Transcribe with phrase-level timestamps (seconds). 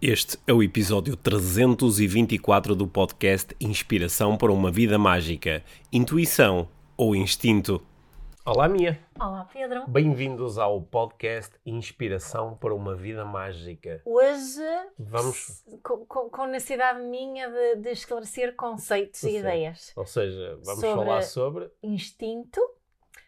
[0.00, 5.64] Este é o episódio 324 do podcast Inspiração para uma Vida Mágica.
[5.92, 7.84] Intuição ou instinto?
[8.44, 8.98] Olá, Mia.
[9.18, 9.86] Olá, Pedro.
[9.88, 14.00] Bem-vindos ao podcast Inspiração para uma Vida Mágica.
[14.04, 14.62] Hoje,
[14.98, 15.64] Vamos.
[15.82, 19.38] com, com, necessidade minha de, de esclarecer conceitos e Sim.
[19.38, 19.92] ideias.
[19.96, 21.70] Ou seja, vamos Sobre- falar sobre.
[21.82, 22.60] Instinto,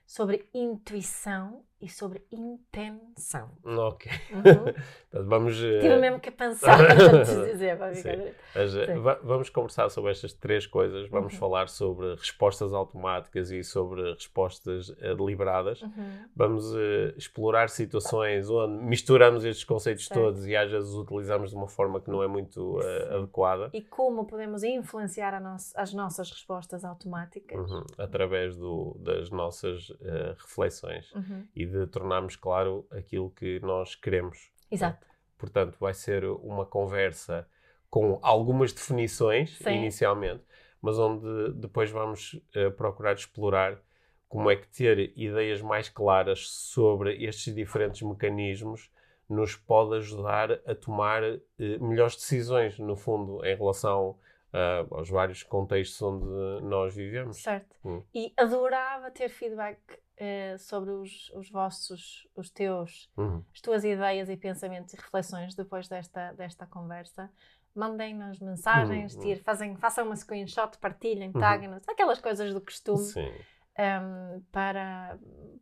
[0.07, 3.51] sobre intuição e sobre intenção.
[3.65, 4.11] Ok.
[4.33, 4.43] Uhum.
[5.11, 5.62] Portanto, vamos.
[5.62, 8.09] eh, Tive mesmo que pensar antes de dizer, para Sim.
[8.55, 8.98] Mas, eh, Sim.
[9.01, 11.09] va- vamos conversar sobre estas três coisas.
[11.09, 11.39] Vamos Uhum.
[11.39, 15.83] falar sobre respostas automáticas e sobre respostas eh, deliberadas.
[15.83, 16.25] Uhum.
[16.37, 20.20] Vamos eh, explorar situações onde misturamos estes conceitos Certo.
[20.20, 23.15] todos e às vezes os utilizamos de uma forma que não é muito Sim.
[23.17, 23.70] adequada.
[23.73, 27.59] E como podemos influenciar a nossa- as nossas respostas automáticas.
[27.70, 27.84] Uhum.
[27.98, 29.91] Através do- das nossas
[30.39, 31.47] reflexões Uhum.
[31.55, 34.51] e de tornarmos claro aquilo que nós queremos.
[34.70, 35.06] Exato.
[35.38, 37.47] Portanto, vai ser uma conversa
[37.88, 39.70] com algumas definições Sim.
[39.70, 40.42] inicialmente,
[40.80, 43.80] mas onde depois vamos eh, procurar explorar
[44.28, 48.91] como é que ter ideias mais claras sobre estes diferentes mecanismos
[49.28, 51.41] nos pode ajudar a tomar eh,
[51.80, 54.17] melhores decisões, no fundo, em relação
[54.53, 57.43] ah, aos vários contextos onde nós vivemos.
[57.43, 57.77] Certo.
[57.84, 58.03] Hum.
[58.15, 59.79] E adorava ter feedback
[60.17, 63.42] eh, sobre os, os vossos, os teus Uhum.
[63.55, 67.31] as tuas ideias e pensamentos e reflexões depois desta, desta conversa.
[67.75, 69.20] Mandem-nos mensagens, Uhum.
[69.20, 71.41] tire, fazem, façam uma screenshot, partilhem, Uhum.
[71.41, 73.33] taguem-nos, aquelas coisas do costume, Sim.
[73.79, 75.17] um, para,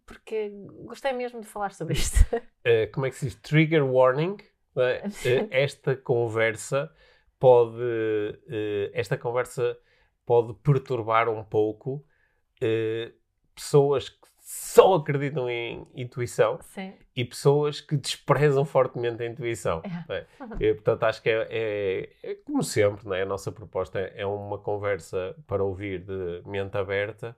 [0.07, 0.51] porque
[0.87, 2.17] gostei mesmo de falar sobre isto.
[2.65, 3.35] Eh, como é que se diz?
[3.37, 4.37] Trigger warning.
[4.77, 5.03] Eh,
[5.51, 6.91] esta conversa
[7.39, 7.81] pode.
[8.49, 9.79] eh, esta conversa
[10.27, 12.05] pode perturbar um pouco
[12.61, 13.13] eh,
[13.55, 16.95] pessoas que só acreditam em intuição Sim.
[17.15, 19.83] e pessoas que desprezam fortemente a intuição.
[20.09, 20.15] É.
[20.15, 20.27] é?
[20.61, 23.23] Eh, portanto, acho que é, é- é como sempre, não é?
[23.23, 27.37] a nossa proposta é uma conversa para ouvir de mente aberta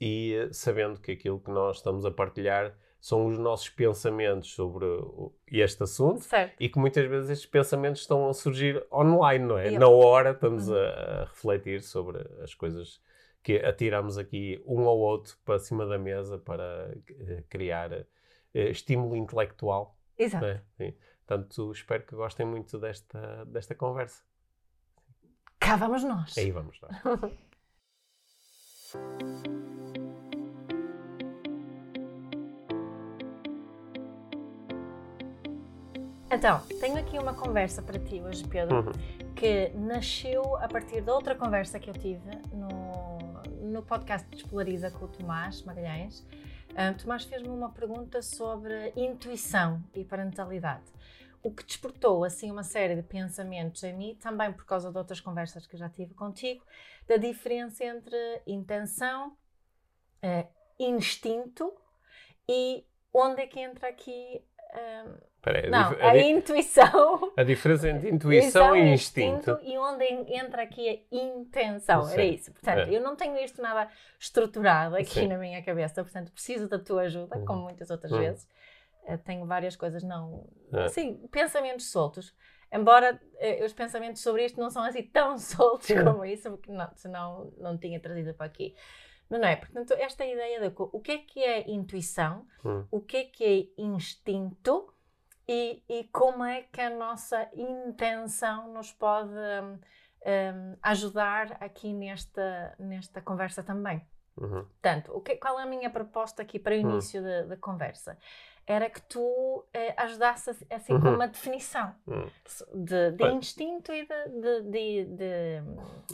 [0.00, 2.72] e eh, sabendo que aquilo que nós estamos a partilhar
[3.04, 4.86] são os nossos pensamentos sobre
[5.52, 6.56] este assunto Certo.
[6.58, 9.70] e que muitas vezes estes pensamentos estão a surgir online, não é?
[9.72, 10.74] Na hora estamos Uhum.
[10.74, 13.02] a, refletir sobre as coisas
[13.42, 16.96] que atiramos aqui um ao outro para cima da mesa para
[17.28, 18.06] eh, criar eh,
[18.54, 19.94] estímulo intelectual.
[20.16, 20.46] Exato.
[20.46, 20.62] não é?
[20.78, 20.94] Sim.
[21.26, 24.22] Portanto, espero que gostem muito desta, desta conversa.
[25.60, 26.38] Cá vamos nós.
[26.38, 26.88] Aí vamos lá.
[36.34, 38.78] Então, tenho aqui uma conversa para ti hoje, Pedro.
[38.78, 39.34] Uhum.
[39.36, 45.04] que nasceu a partir de outra conversa que eu tive no, no podcast Despolariza com
[45.04, 46.26] o Tomás Magalhães.
[46.74, 50.82] Ah, Tomás fez-me uma pergunta sobre intuição e parentalidade,
[51.40, 55.20] o que despertou assim uma série de pensamentos em mim, também por causa de outras
[55.20, 56.64] conversas que eu já tive contigo,
[57.06, 59.36] da diferença entre intenção,
[60.20, 60.48] eh,
[60.80, 61.72] instinto
[62.48, 67.42] e onde é que entra aqui ah, Espera aí, a não, a a, intuição a
[67.42, 69.58] diferença entre intuição e instinto.
[69.62, 72.30] e onde en- entra aqui a intenção, era Sim.
[72.30, 72.52] isso.
[72.52, 72.96] Portanto, É.
[72.96, 73.88] eu não tenho isto nada
[74.18, 75.28] estruturado aqui Sim.
[75.28, 77.44] na minha cabeça, portanto, preciso da tua ajuda, Uhum.
[77.44, 78.20] como muitas outras Uhum.
[78.20, 78.48] vezes.
[79.06, 80.48] Eh, tenho várias coisas não...
[80.72, 80.84] É.
[80.84, 82.34] Assim, pensamentos soltos.
[82.72, 86.02] Embora eh, os pensamentos sobre isto não são assim tão soltos Sim.
[86.02, 88.74] como isso, porque não, senão não tinha trazido para aqui.
[89.28, 89.56] Mas não é?
[89.56, 92.86] Portanto, esta ideia de o que é que é intuição, Hum.
[92.90, 93.44] o que é que
[93.76, 94.93] é instinto
[95.48, 99.78] e, e como é que a nossa intenção nos pode hum,
[100.26, 104.00] hum, ajudar aqui nesta, nesta conversa também.
[104.36, 104.64] Uhum.
[104.82, 106.80] Portanto, o que, qual é a minha proposta aqui para o Hum.
[106.80, 108.18] início da, da conversa?
[108.66, 111.14] Era que tu eh, ajudasses assim com Uhum.
[111.16, 112.26] uma definição Hum.
[112.74, 113.32] de, de Olha.
[113.34, 115.62] instinto e de, de, de- eh,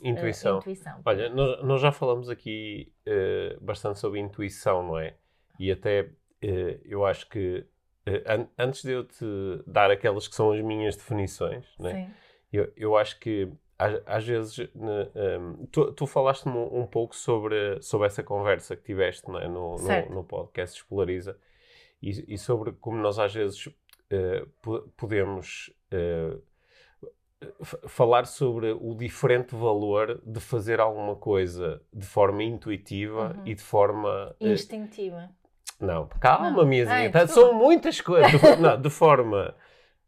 [0.04, 0.58] Intuição.
[0.58, 1.00] intuição.
[1.04, 5.16] Olha, nós, nós já falamos aqui eh, bastante sobre intuição, não é?
[5.58, 6.10] E até
[6.42, 7.66] eh, eu acho que
[8.58, 9.24] antes de eu te
[9.66, 11.90] dar aquelas que são as minhas definições, é?
[11.94, 12.10] Sim.
[12.52, 13.48] Eu, eu acho que
[13.78, 15.08] às, às vezes né,
[15.40, 19.46] um, tu, tu falaste-me um, um pouco sobre, sobre essa conversa que tiveste não é?
[19.48, 21.38] no, no, no podcast Espolariza
[22.02, 23.68] e, e sobre como nós às vezes
[24.10, 26.36] eh, po- podemos eh,
[27.62, 33.46] f- falar sobre o diferente valor de fazer alguma coisa de forma intuitiva Uhum.
[33.46, 35.30] e de forma eh, Instintiva.
[35.80, 36.66] Não, calma, Não.
[36.66, 36.96] miazinha.
[36.96, 38.30] Ai, tá- são muitas coisas.
[38.40, 39.54] De, não, de forma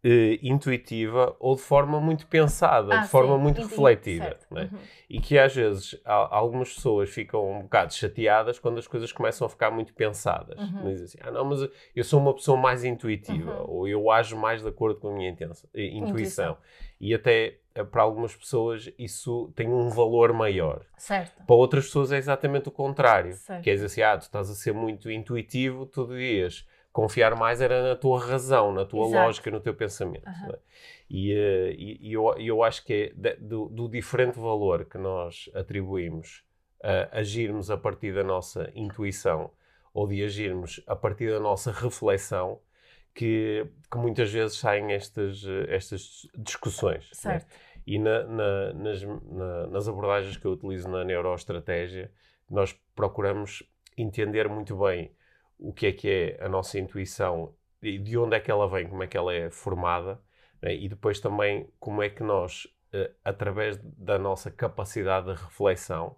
[0.04, 4.24] eh, intuitiva ou de forma muito pensada, Ah, de forma sim, muito entendi, refletida.
[4.24, 4.46] certo.
[4.50, 4.64] não é?
[4.64, 4.78] Uhum.
[5.08, 9.46] E que às vezes há- algumas pessoas ficam um bocado chateadas quando as coisas começam
[9.46, 10.58] a ficar muito pensadas.
[10.58, 10.88] Uhum.
[10.90, 11.60] Dizem assim, ah não, mas
[11.94, 13.64] eu sou uma pessoa mais intuitiva, Uhum.
[13.70, 16.08] ou eu ajo mais de acordo com a minha intensa- eh, intuição.
[16.10, 16.56] Intuição.
[17.00, 17.58] E até
[17.90, 20.84] para algumas pessoas isso tem um valor maior.
[20.96, 21.42] Certo.
[21.46, 23.34] Para outras pessoas é exatamente o contrário.
[23.34, 23.62] Certo.
[23.62, 27.82] Quer dizer assim, ah, tu estás a ser muito intuitivo, tu devias confiar mais era
[27.82, 29.24] na tua razão, na tua Exato.
[29.24, 30.26] lógica, no teu pensamento.
[30.26, 30.58] Não é?
[31.08, 35.48] E, eh, e- e eu, eu acho que é do, do diferente valor que nós
[35.54, 36.44] atribuímos
[36.82, 39.50] a agirmos a partir da nossa intuição
[39.94, 42.60] ou de agirmos a partir da nossa reflexão
[43.14, 47.11] que, que muitas vezes saem estas, estas discussões.
[47.25, 47.38] não é?
[47.38, 47.47] Certo.
[47.87, 52.11] E na- na- nas, na- nas abordagens que eu utilizo na neuroestratégia,
[52.49, 53.62] nós procuramos
[53.97, 55.12] entender muito bem
[55.59, 58.87] o que é que é a nossa intuição e de onde é que ela vem,
[58.88, 60.20] como é que ela é formada,
[60.61, 60.75] né?
[60.75, 66.17] e depois também como é que nós, eh, através da nossa capacidade de reflexão,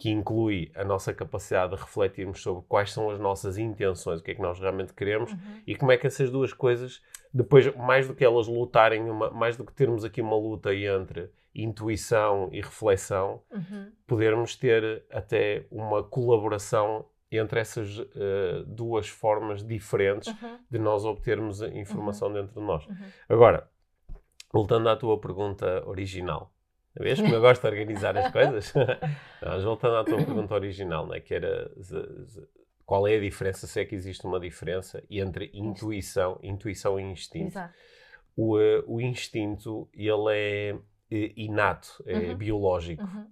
[0.00, 4.30] que inclui a nossa capacidade de refletirmos sobre quais são as nossas intenções, o que
[4.30, 5.38] é que nós realmente queremos, Uhum.
[5.66, 7.02] e como é que essas duas coisas,
[7.34, 11.30] depois, mais do que elas lutarem, uma- mais do que termos aqui uma luta entre
[11.54, 13.92] intuição e reflexão, Uhum.
[14.06, 20.58] podermos ter até uma colaboração entre essas eh, duas formas diferentes Uhum.
[20.70, 22.86] de nós obtermos a informação dentro de nós.
[22.86, 22.96] Uhum.
[23.28, 23.68] Agora,
[24.50, 26.50] voltando à tua pergunta original.
[26.98, 28.72] Vês como eu gosto de organizar as coisas?
[29.40, 31.70] Mas voltando à tua pergunta original, né, que era
[32.84, 37.46] qual é a diferença, se é que existe uma diferença entre intuição, intuição e instinto.
[37.48, 37.74] Exato.
[38.36, 40.76] O, eh, o instinto, ele é
[41.10, 42.36] eh, inato, é Uhum.
[42.36, 43.02] biológico.
[43.04, 43.26] Uhum.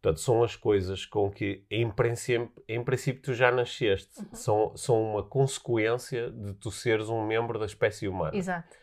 [0.00, 4.18] Portanto, são as coisas com que, em princípio, em princípio tu já nasceste.
[4.20, 4.34] Uhum.
[4.34, 8.36] São, são uma consequência de tu seres um membro da espécie humana.
[8.36, 8.76] Exato.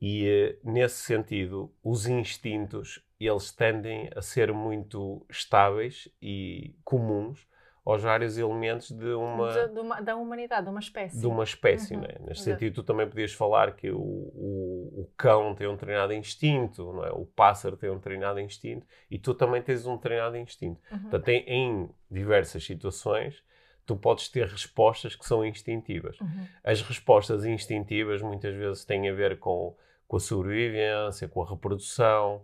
[0.00, 7.46] E, eh, nesse sentido, os instintos, eles tendem a ser muito estáveis e comuns
[7.84, 11.20] aos vários elementos de uma, De- de uma- da humanidade, de uma espécie.
[11.20, 11.94] de uma espécie.
[11.94, 12.00] Uhum.
[12.00, 12.12] Não é?
[12.20, 12.42] Neste Exato.
[12.60, 17.04] sentido, tu também podias falar que o, o, o cão tem um determinado instinto, não
[17.04, 17.10] é?
[17.12, 20.80] o pássaro tem um determinado instinto e tu também tens um determinado instinto.
[20.90, 20.98] Uhum.
[21.00, 23.42] Portanto, em, em diversas situações,
[23.84, 26.18] tu podes ter respostas que são instintivas.
[26.22, 26.46] Uhum.
[26.64, 29.76] As respostas instintivas muitas vezes têm a ver com,
[30.08, 32.42] com a sobrevivência, com a reprodução.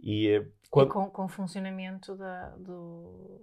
[0.00, 0.88] E eh, quando.
[0.88, 3.40] E com, com o funcionamento da, do,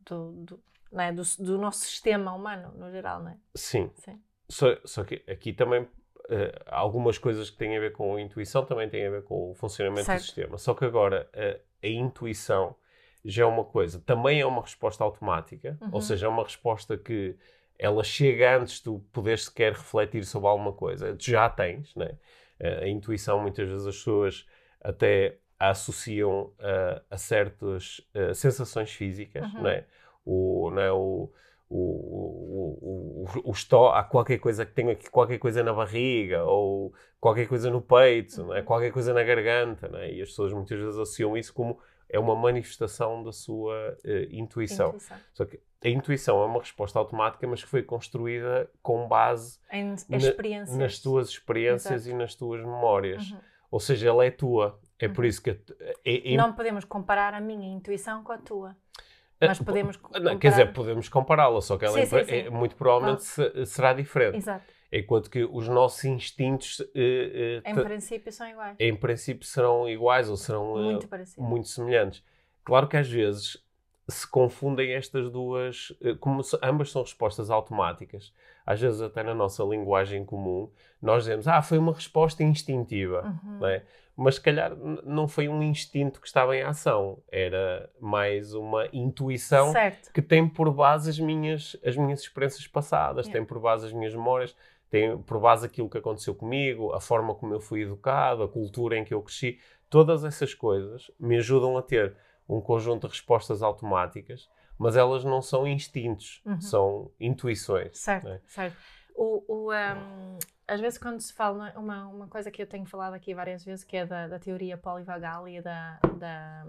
[0.00, 0.62] do, do,
[1.00, 1.12] é?
[1.12, 3.36] do, do nosso sistema humano, no geral, não é?
[3.54, 3.90] Sim.
[3.96, 4.20] Sim.
[4.48, 5.86] Só, só que aqui também.
[6.30, 9.50] eh, algumas coisas que têm a ver com a intuição também têm a ver com
[9.50, 10.20] o funcionamento Certo.
[10.20, 10.58] do sistema.
[10.58, 12.76] Só que agora eh, a intuição
[13.24, 15.90] já é uma coisa, também é uma resposta automática, Uhum.
[15.92, 17.36] ou seja, é uma resposta que
[17.78, 21.14] ela chega antes de tu poderes sequer refletir sobre alguma coisa.
[21.16, 22.18] Tu já tens, né?
[22.58, 24.46] Eh, A intuição, muitas vezes as pessoas
[24.80, 29.62] até a associam a, a certas eh, sensações físicas, Uhum.
[29.62, 29.84] né?
[30.24, 31.30] O, né, o,
[31.68, 35.72] o, o, o, o, o estó- há qualquer coisa que tenha aqui, qualquer coisa na
[35.72, 38.58] barriga, ou qualquer coisa no peito, não é?
[38.60, 38.64] Uhum.
[38.64, 40.12] qualquer coisa na garganta, não é?
[40.12, 41.78] e as pessoas muitas vezes associam isso como
[42.08, 44.88] é uma manifestação da sua eh, intuição.
[44.90, 45.16] Intuição.
[45.32, 49.58] Só que a intuição é uma resposta automática, mas que foi construída com base
[50.08, 52.10] Na- nas tuas experiências Exato.
[52.10, 53.30] e nas tuas memórias.
[53.30, 53.38] Uhum.
[53.70, 54.78] Ou seja, ela é tua.
[55.04, 55.28] É por Uhum.
[55.28, 55.56] isso que é,
[56.04, 58.76] é- Não podemos comparar a minha intuição com a tua.
[59.40, 62.06] é- Mas podemos co- Não, Quer dizer, comparar- podemos compará-la, só que ela Sim, é-
[62.06, 62.36] sim, sim.
[62.46, 64.36] é- muito provavelmente se- será diferente.
[64.36, 64.64] Exato.
[64.92, 68.76] Enquanto que os nossos instintos, eh, eh, Em princípio são iguais.
[68.78, 71.48] em princípio, serão iguais ou serão eh, Muito parecidos.
[71.48, 72.22] muito semelhantes.
[72.64, 73.56] Claro que às vezes
[74.12, 78.32] se confundem estas duas, eh, como ambas são respostas automáticas.
[78.64, 83.22] Às vezes, até na nossa linguagem comum, nós dizemos, ah, foi uma resposta instintiva.
[83.44, 83.58] Uhum.
[83.58, 83.82] não é?
[84.14, 89.72] Mas se calhar não foi um instinto que estava em ação, era mais uma intuição
[89.72, 90.12] Certo.
[90.12, 93.32] que tem por base as minhas, as minhas experiências passadas, Yeah.
[93.40, 94.54] tem por base as minhas memórias,
[94.90, 98.98] tem por base aquilo que aconteceu comigo, a forma como eu fui educado, a cultura
[98.98, 99.58] em que eu cresci.
[99.88, 102.14] Todas essas coisas me ajudam a ter
[102.48, 106.60] um conjunto de respostas automáticas, mas elas não são instintos, Uhum.
[106.60, 107.98] são intuições.
[107.98, 108.40] Certo, é?
[108.46, 108.76] certo.
[109.14, 113.12] O, o, um, às vezes quando se fala, uma, uma coisa que eu tenho falado
[113.14, 116.66] aqui várias vezes, que é da, da teoria polivagal e da, da,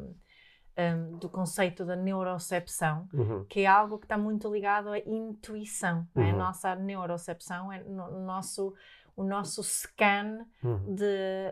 [0.77, 3.45] um, do conceito da neurocepção, Uhum.
[3.45, 6.05] que é algo que está muito ligado à intuição.
[6.13, 6.29] não é?
[6.29, 6.37] A Uhum.
[6.39, 8.73] nossa neurocepção é no nosso,
[9.15, 10.95] o nosso scan Uhum.
[10.95, 11.03] de,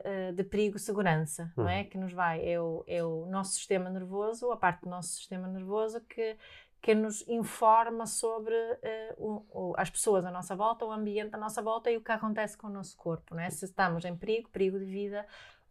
[0.03, 1.84] eh, de perigo-segurança, não é?
[1.84, 5.48] Que nos vai, é o, é o nosso sistema nervoso, a parte do nosso sistema
[5.48, 6.38] nervoso que,
[6.82, 8.56] que nos informa sobre
[9.20, 12.12] uh, o, as pessoas à nossa volta, o ambiente à nossa volta e o que
[12.12, 13.50] acontece com o nosso corpo, não é?
[13.50, 15.25] Se estamos em perigo, perigo de vida,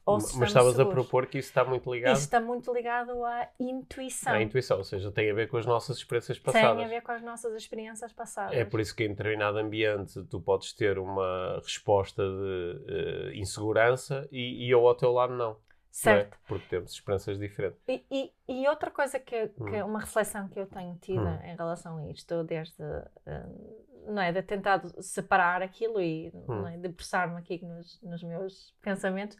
[0.06, 2.14] Mas estavas a propor que isso está muito ligado...
[2.14, 4.32] Isso está muito ligado à intuição.
[4.32, 6.76] À intuição, ou seja, tem a ver com as nossas experiências passadas.
[6.76, 8.56] Tem a ver com as nossas experiências passadas.
[8.56, 14.28] É por isso que em determinado ambiente tu podes ter uma resposta de uh, insegurança
[14.32, 15.56] e, e eu ao teu lado não.
[15.90, 16.34] Certo.
[16.34, 16.38] É?
[16.46, 17.80] Porque temos experiências diferentes.
[17.88, 19.86] E, e, e, outra coisa que, que hum.
[19.86, 21.40] uma reflexão que eu tenho tido hum.
[21.44, 26.66] em relação a isto, desde uh, não é, de tentar separar aquilo e hum.
[26.66, 29.36] é, debruçar-me aqui nos, nos, meus pensamentos,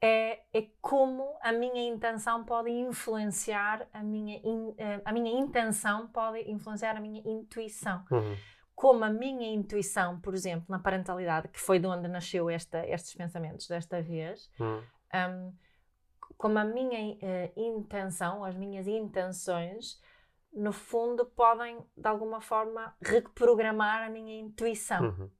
[0.00, 6.06] é, é como a minha intenção pode influenciar a minha, in, uh, a minha intenção
[6.08, 8.04] pode influenciar a minha intuição.
[8.10, 8.36] Uhum.
[8.74, 13.12] Como a minha intuição, por exemplo, na parentalidade, que foi de onde nasceu esta, estes
[13.14, 14.82] pensamentos desta vez, uhum.
[15.14, 15.52] um,
[16.36, 20.00] como a minha uh, intenção, as minhas intenções,
[20.52, 25.08] no fundo, podem de alguma forma reprogramar a minha intuição.
[25.08, 25.30] Uhum.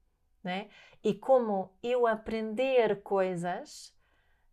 [0.42, 0.68] Né?
[1.04, 3.96] E como eu aprender coisas,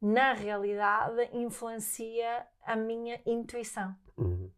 [0.01, 3.95] na realidade, influencia a minha intuição.
[4.17, 4.51] Uhum.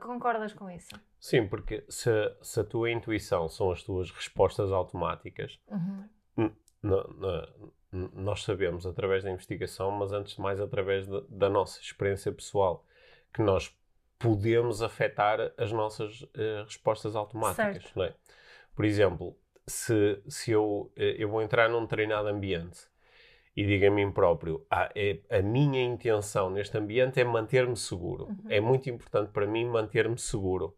[0.00, 0.94] Concordas com isso?
[1.18, 6.52] Sim, porque se, se, a tua intuição são as tuas respostas automáticas, uhum.
[7.92, 12.84] nós sabemos através da investigação, mas antes de mais através de, da nossa experiência pessoal,
[13.32, 13.76] que nós
[14.18, 17.92] podemos afetar as nossas uh, respostas automáticas.
[17.96, 18.14] É?
[18.74, 22.91] Por exemplo, se, se eu, uh, eu vou entrar num determinado ambiente
[23.54, 28.24] e digo a mim próprio, ah, é, a minha intenção neste ambiente é manter-me seguro.
[28.24, 28.44] Uhum.
[28.48, 30.74] É muito importante para mim manter-me seguro.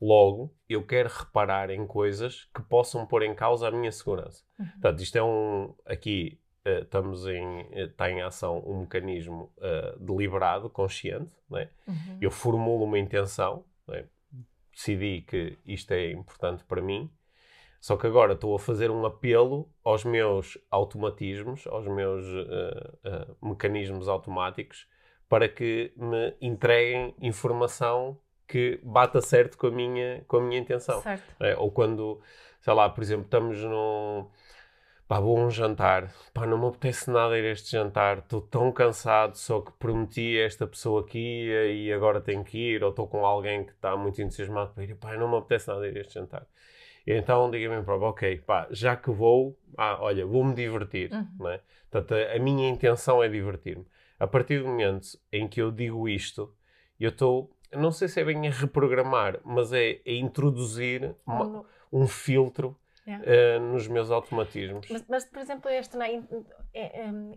[0.00, 4.44] Logo, eu quero reparar em coisas que possam pôr em causa a minha segurança.
[4.58, 4.66] Uhum.
[4.66, 5.74] Portanto, isto é um.
[5.86, 7.62] Aqui uh, estamos em.
[7.62, 11.32] Uh, está em ação um mecanismo uh, deliberado, consciente.
[11.48, 11.70] Né?
[11.86, 12.18] Uhum.
[12.20, 14.04] Eu formulo uma intenção, né?
[14.72, 17.10] decidi que isto é importante para mim.
[17.86, 22.24] Só que agora estou a fazer um apelo aos meus automatismos, aos meus
[23.40, 24.88] mecanismos automáticos,
[25.28, 31.00] para que me entreguem informação que bata certo com a minha, com a minha intenção.
[31.38, 32.20] É, ou quando,
[32.60, 34.28] sei lá, por exemplo, estamos num.
[35.06, 36.12] Pá, vou a um jantar.
[36.34, 38.18] Pá, não me apetece nada ir a este jantar.
[38.18, 42.82] Estou tão cansado, só que prometi a esta pessoa aqui e agora tenho que ir.
[42.82, 44.96] Ou estou com alguém que está muito entusiasmado para ir.
[44.96, 46.44] Pá, não me apetece nada ir a este jantar.
[47.06, 51.12] E então diga-me próprio, ok, pá, já que vou, ah, olha, vou-me divertir.
[51.12, 51.28] Uhum.
[51.38, 51.60] Não é?
[51.90, 53.86] Portanto, a, a minha intenção é divertir-me.
[54.18, 56.52] A partir do momento em que eu digo isto,
[56.98, 62.06] eu estou não sei se é bem a reprogramar, mas é, é introduzir uma, um
[62.06, 63.24] filtro yeah.
[63.24, 64.86] uh, nos meus automatismos.
[64.90, 66.22] Mas, mas por exemplo, esta né,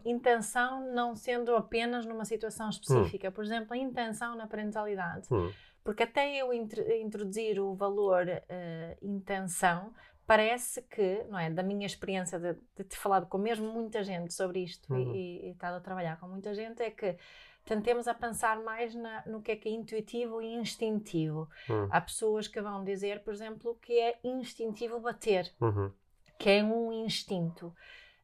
[0.05, 3.31] intenção não sendo apenas numa situação específica, hum.
[3.31, 5.27] por exemplo, a intenção na parentalidade.
[5.31, 5.51] Hum.
[5.89, 9.91] Porque até eu introduzir o valor uh, intenção,
[10.23, 14.31] parece que, não é, da minha experiência de, de ter falado com mesmo muita gente
[14.31, 15.15] sobre isto uhum.
[15.15, 17.17] e, e, e estado a trabalhar com muita gente, é que
[17.65, 21.49] tentemos a pensar mais na, no que é que é intuitivo e instintivo.
[21.67, 21.87] Uhum.
[21.89, 25.91] Há pessoas que vão dizer, por exemplo, que é instintivo bater, uhum.
[26.37, 27.65] que é um instinto,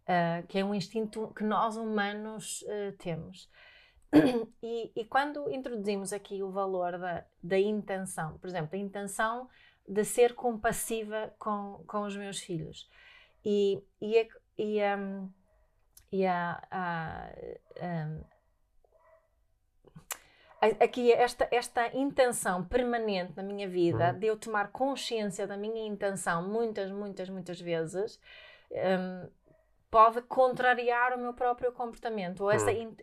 [0.03, 3.49] uh, que é um instinto que nós humanos uh, temos.
[4.63, 9.47] E, e, quando introduzimos aqui o valor da, da intenção, por exemplo, a intenção
[9.87, 12.89] de ser compassiva com, com os meus filhos,
[13.45, 15.29] e, e, e, um,
[16.11, 17.29] e a, a,
[17.79, 18.25] a
[20.83, 24.19] aqui esta, esta intenção permanente na minha vida uhum.
[24.19, 28.19] de eu tomar consciência da minha intenção muitas, muitas, muitas vezes
[28.71, 29.29] um,
[29.91, 32.41] pode contrariar o meu próprio comportamento.
[32.41, 32.97] Ou essa, uhum.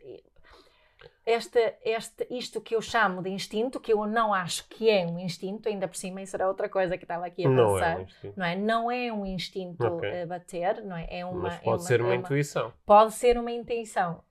[1.24, 5.18] Este, este, isto que eu chamo de instinto, que eu não acho que é um
[5.18, 8.00] instinto, ainda por cima, isso era outra coisa que estava aqui a não pensar.
[8.00, 8.56] É um não, é?
[8.56, 10.26] não é um instinto okay.
[10.26, 11.06] bater, não é?
[11.10, 12.72] é uma, Mas é pode é uma, ser uma, é uma intuição.
[12.84, 14.22] Pode ser uma intenção.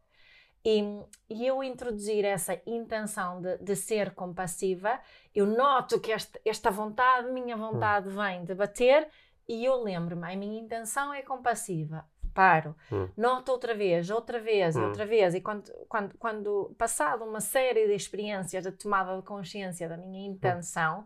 [0.63, 0.83] E,
[1.27, 4.99] e, eu introduzir essa intenção de, de, ser compassiva,
[5.33, 8.15] eu noto que esta, esta vontade, minha vontade, hum.
[8.15, 9.07] vem de bater
[9.47, 12.05] e eu lembro-me, a minha intenção é compassiva.
[12.33, 13.09] Paro, hum.
[13.17, 14.85] noto outra vez, outra vez, hum.
[14.85, 15.35] outra vez.
[15.35, 20.29] E quando, quando, quando, passado uma série de experiências de tomada de consciência da minha
[20.29, 20.33] hum.
[20.33, 21.05] intenção,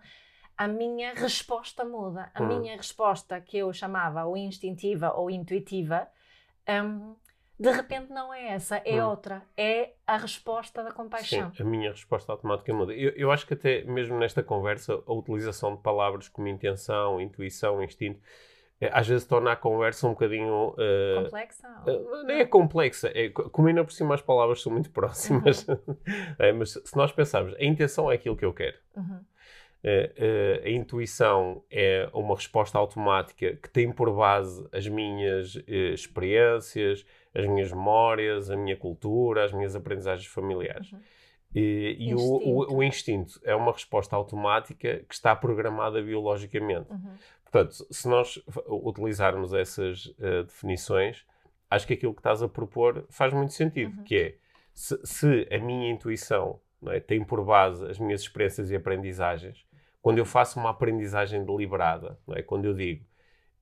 [0.57, 2.31] a minha resposta muda.
[2.33, 2.47] A hum.
[2.47, 6.07] minha resposta, que eu chamava ou instintiva ou intuitiva,
[6.67, 7.15] um,
[7.57, 9.09] de repente não é essa, é hum.
[9.09, 9.41] outra.
[9.57, 11.53] É a resposta da compaixão.
[11.53, 12.93] Sim, a minha resposta automática muda.
[12.93, 17.81] Eu, eu acho que até mesmo nesta conversa, a utilização de palavras como intenção, intuição,
[17.81, 18.19] instinto,
[18.91, 20.69] às vezes torna a conversa um bocadinho.
[20.69, 21.67] Uh, complexa?
[21.87, 25.67] Uh, nem é complexa, é, como ainda por cima as palavras são muito próximas.
[25.67, 25.77] Uhum.
[26.39, 28.77] é, mas se nós pensarmos, a intenção é aquilo que eu quero.
[28.95, 29.19] Uhum.
[29.85, 37.05] Uh, a intuição é uma resposta automática que tem por base as minhas uh, experiências,
[37.35, 40.91] as minhas memórias, a minha cultura, as minhas aprendizagens familiares.
[40.91, 40.99] Uhum.
[41.53, 46.91] E, e o, o, o, instinto é uma resposta automática que está programada biologicamente.
[46.91, 47.13] Uhum.
[47.55, 50.13] Portanto, se nós utilizarmos essas
[50.45, 51.25] definições,
[51.69, 54.03] acho que aquilo que estás a propor faz muito sentido, uhum.
[54.03, 54.35] que é
[54.73, 59.65] se, se, a minha intuição é, tem por base as minhas experiências e aprendizagens,
[60.01, 63.05] quando eu faço uma aprendizagem deliberada, é, quando eu digo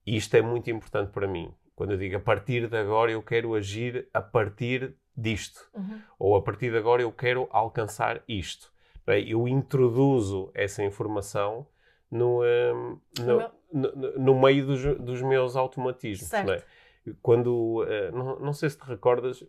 [0.08, 3.54] isto é muito importante para mim, quando eu digo a partir de agora eu quero
[3.54, 6.02] agir a partir disto, uhum.
[6.18, 8.74] ou a partir de agora eu quero alcançar isto,
[9.06, 11.68] é, eu introduzo essa informação
[12.14, 16.30] no, um, no, no, no, meio dos, dos meus automatismos.
[16.30, 16.51] Certo.
[16.51, 16.63] É?
[17.22, 19.48] Quando, uh, não, não, sei se te recordas, uh,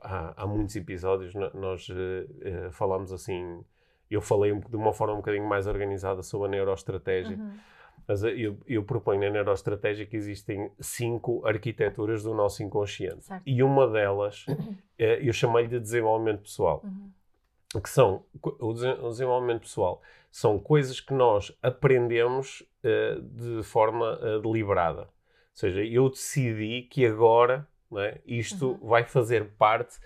[0.00, 3.62] há, há, muitos episódios nós uh, falamos assim,
[4.10, 7.36] eu falei de uma forma um bocadinho mais organizada sobre a neuroestratégia.
[7.36, 7.52] Uhum.
[8.06, 13.24] Mas eu, eu, proponho na neuroestratégia que existem cinco arquiteturas do nosso inconsciente.
[13.24, 13.42] Certo.
[13.46, 14.44] E uma delas,
[14.98, 16.82] eu chamei-lhe de desenvolvimento pessoal.
[16.84, 17.10] Uhum.
[17.80, 20.00] Que são, o desenvolvimento pessoal
[20.30, 25.08] são coisas que nós aprendemos uh, de forma uh, deliberada
[25.54, 27.66] seja, eu decidi que agora
[27.96, 28.88] é, isto uhum.
[28.88, 29.98] vai fazer parte,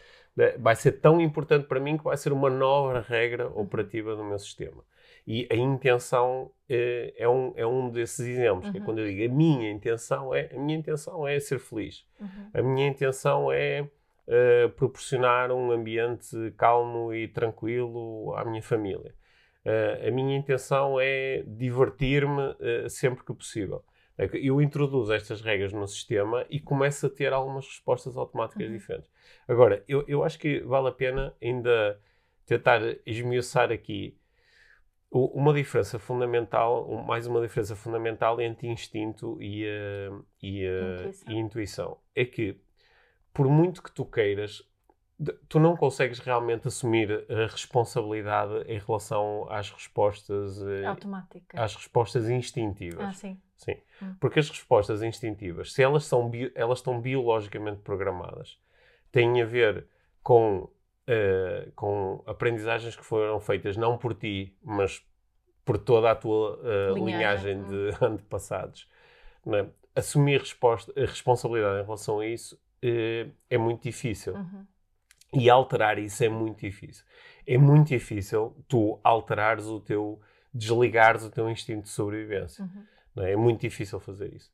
[0.58, 3.62] vai ser tão importante para mim que vai ser uma nova regra uhum.
[3.62, 4.84] operativa do meu sistema.
[5.26, 8.66] E a intenção é, é um, é um desses exemplos.
[8.66, 8.72] Uhum.
[8.72, 8.86] Que é uhum.
[8.86, 12.06] quando eu digo a minha intenção é a minha intenção é ser feliz.
[12.20, 12.50] Uhum.
[12.54, 13.88] A minha intenção é
[14.28, 19.14] uh, proporcionar um ambiente calmo e tranquilo à minha família.
[19.64, 23.84] Uh, a minha intenção é divertir-me uh, sempre que possível.
[24.16, 28.72] É eu introduzo estas regras no sistema e começo a ter algumas respostas automáticas uhum.
[28.72, 29.10] diferentes.
[29.46, 32.00] Agora, eu, eu acho que vale a pena ainda
[32.44, 34.18] tentar esmiuçar aqui
[35.10, 41.32] uma diferença fundamental, mais uma diferença fundamental entre instinto e, uh, e, uh, intuição.
[41.32, 41.98] e intuição.
[42.14, 42.60] É que,
[43.38, 44.68] por muito que tu queiras,
[45.48, 52.28] tu não consegues realmente assumir a responsabilidade em relação às respostas uh, automáticas, às respostas
[52.28, 53.00] instintivas.
[53.00, 53.40] Ah, sim.
[53.54, 53.76] Sim.
[54.02, 54.16] Hum.
[54.18, 58.58] Porque as respostas instintivas, se elas, são elas estão biologicamente programadas,
[59.12, 59.86] têm a ver
[60.20, 65.00] com, uh, com aprendizagens que foram feitas não por ti, mas
[65.64, 68.04] por toda a tua uh, linhagem, linhagem de hum.
[68.14, 68.90] antepassados.
[69.46, 69.64] É?
[69.94, 74.34] Assumir resposta, a responsabilidade em relação a isso uh, é muito difícil.
[74.34, 74.66] Uhum.
[75.34, 77.04] E alterar isso é muito difícil.
[77.46, 80.20] É muito difícil tu alterares o teu,
[80.52, 82.64] desligares o teu instinto de sobrevivência.
[82.64, 83.24] Uhum.
[83.24, 83.32] É?
[83.32, 83.36] é?
[83.36, 84.50] muito difícil fazer isso.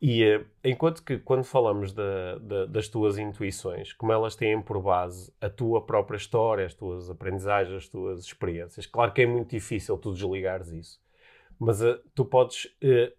[0.00, 4.80] E uh, enquanto que quando falamos da, da, das tuas intuições, como elas têm por
[4.82, 9.50] base a tua própria história, as tuas aprendizagens, as tuas experiências, claro que é muito
[9.50, 11.00] difícil tu desligares isso.
[11.58, 13.12] Mas uh, tu podes uh,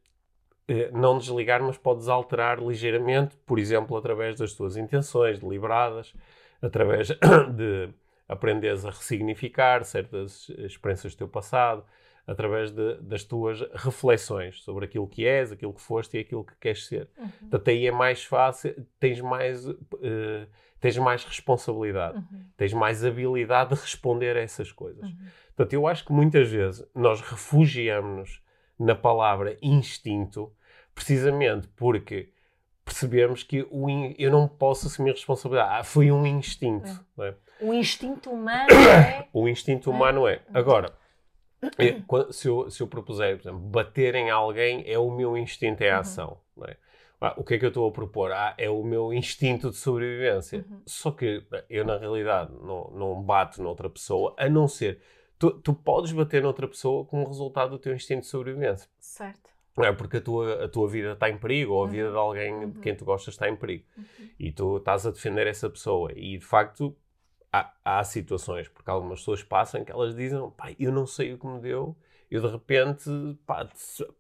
[0.94, 6.14] não desligar, mas podes alterar ligeiramente, por exemplo, através das tuas intenções deliberadas,
[6.62, 7.08] através
[7.56, 7.90] de
[8.28, 11.84] aprenderes a ressignificar certas experiências do teu passado,
[12.28, 16.54] através de, das tuas reflexões sobre aquilo que és, aquilo que foste e aquilo que
[16.60, 17.10] queres ser.
[17.18, 17.30] Uhum.
[17.30, 19.78] Portanto, aí é mais fácil, tens mais, uh,
[20.82, 22.46] tens mais responsabilidade, uhum.
[22.58, 25.10] tens mais habilidade de responder a essas coisas.
[25.10, 25.18] Uhum.
[25.56, 28.42] Portanto, eu acho que muitas vezes nós refugiamos-nos
[28.80, 30.52] na palavra instinto
[30.94, 32.32] precisamente porque
[32.84, 34.16] percebemos que o in...
[34.18, 35.80] eu não posso assumir responsabilidade.
[35.80, 36.90] Ah, foi um instinto.
[37.20, 37.30] É.
[37.30, 37.36] É?
[37.60, 39.28] O instinto humano é.
[39.34, 40.42] o instinto humano é.
[40.54, 40.94] Agora,
[42.32, 45.92] se, eu, se eu propuser, por exemplo, bater em alguém, é o meu instinto, é
[45.92, 46.00] a uhum.
[46.00, 46.38] ação.
[46.68, 46.78] É?
[47.20, 48.32] Ah, o que é que eu estou a propor?
[48.32, 50.66] Ah, é o meu instinto de sobrevivência.
[50.70, 50.82] Uhum.
[50.86, 55.02] Só que eu, na realidade, não, não bato noutra pessoa, a não ser.
[55.40, 58.90] Tu, tu podes bater noutra pessoa como resultado do teu instinto de sobrevivência.
[59.00, 59.50] Certo.
[59.78, 62.12] Não é porque a tua, a tua vida está em perigo ou a vida uhum.
[62.12, 62.70] de alguém uhum.
[62.72, 63.86] de quem tu gostas está em perigo.
[63.96, 64.30] Uhum.
[64.40, 66.12] E tu estás a defender essa pessoa.
[66.16, 66.96] E de facto,
[67.54, 71.38] há, há, situações, porque algumas pessoas passam, que elas dizem: pá, eu não sei o
[71.38, 71.96] que me deu,
[72.32, 73.10] eu de repente,
[73.46, 73.70] pá,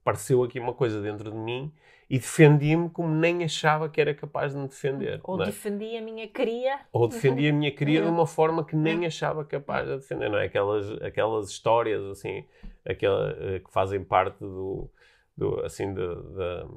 [0.02, 1.74] apareceu aqui uma coisa dentro de mim
[2.10, 5.20] e defendi-me como nem achava que era capaz de me defender.
[5.24, 5.46] Ou é?
[5.46, 6.80] defendi a minha cria.
[6.91, 10.38] Ou defendi a minha cria de uma forma que nem achava capaz de defender, não
[10.38, 10.46] é?
[10.46, 12.46] Aquelas, aquelas histórias, assim,
[12.86, 14.89] aquela, eh, que fazem parte do,
[15.36, 16.67] do assim, de, de,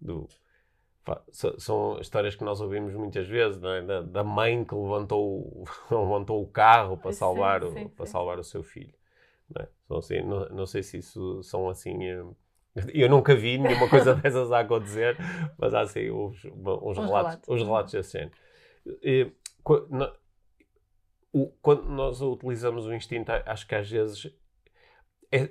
[0.00, 0.28] do
[1.58, 3.82] são histórias que nós ouvimos muitas vezes, é?
[3.82, 8.38] da, da, mãe que levantou, levantou o carro para salvar, sim, sim, o, para salvar
[8.38, 8.92] o seu filho.
[9.48, 9.98] Não, é?
[9.98, 11.96] assim, não, não, sei se isso são assim.
[12.92, 15.16] Eu nunca vi nenhuma coisa dessas a acontecer,
[15.58, 17.48] mas há assim uns, uns, relatos, relatos.
[17.48, 18.14] uns relatos.
[19.02, 19.32] E,
[21.60, 24.30] quando nós utilizamos o instinto, acho que às vezes
[25.32, 25.50] é,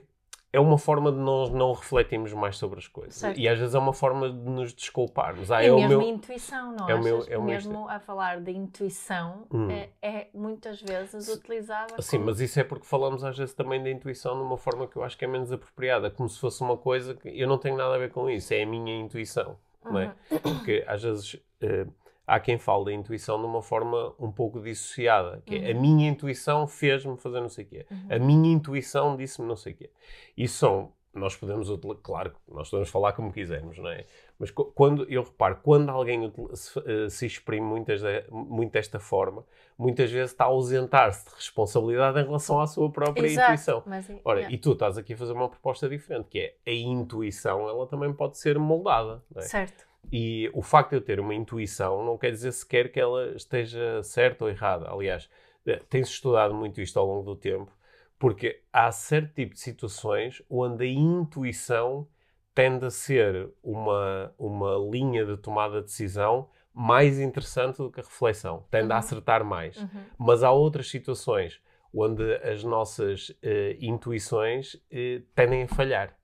[0.55, 3.15] é uma forma de nós não refletirmos mais sobre as coisas.
[3.15, 3.37] Certo.
[3.39, 5.51] E às vezes é uma forma de nos desculparmos.
[5.51, 6.01] Ah, é o mesmo meu...
[6.01, 7.03] intuição, não é achas?
[7.05, 9.69] meu- é meu mesmo a falar de intuição Hum.
[9.69, 12.29] é, é muitas vezes utilizada Sim, como...
[12.29, 15.03] mas isso é porque falamos às vezes também da intuição de uma forma que eu
[15.03, 17.95] acho que é menos apropriada, como se fosse uma coisa que eu não tenho nada
[17.95, 20.13] a ver com isso, é a minha intuição, não é?
[20.31, 20.39] Uhum.
[20.39, 21.85] Porque às vezes eh,
[22.27, 25.81] há quem fale da intuição de uma forma um pouco dissociada, que é a Uhum.
[25.81, 29.75] minha intuição fez-me fazer não sei o quê, a minha intuição disse-me não sei o
[29.75, 29.89] quê.
[30.35, 31.69] Isso são, nós podemos,
[32.03, 34.05] claro, nós podemos falar como quisermos, não é?
[34.37, 39.45] Mas quando, eu reparo, quando alguém se, eh, se exprime muitas muito desta forma,
[39.77, 43.83] muitas vezes está a ausentar-se de responsabilidade em relação à sua própria Exato, intuição.
[43.85, 44.53] mas, Ora, yeah.
[44.53, 48.11] e tu estás aqui a fazer uma proposta diferente, que é a intuição, ela também
[48.13, 49.23] pode ser moldada.
[49.35, 49.41] É?
[49.41, 49.84] Certo.
[50.11, 54.01] E o facto de eu ter uma intuição não quer dizer sequer que ela esteja
[54.03, 54.89] certa ou errada.
[54.89, 55.29] Aliás,
[55.65, 57.71] eh, tem-se estudado muito isto ao longo do tempo,
[58.17, 62.07] porque há certo tipo de situações onde a intuição
[62.53, 68.03] tende a ser uma, uma linha de tomada de decisão mais interessante do que a
[68.03, 68.65] reflexão.
[68.69, 68.99] Tende a Uhum.
[68.99, 69.77] acertar mais.
[69.77, 70.03] Uhum.
[70.17, 71.61] Mas há outras situações
[71.93, 76.17] onde as nossas eh, intuições eh, tendem a falhar.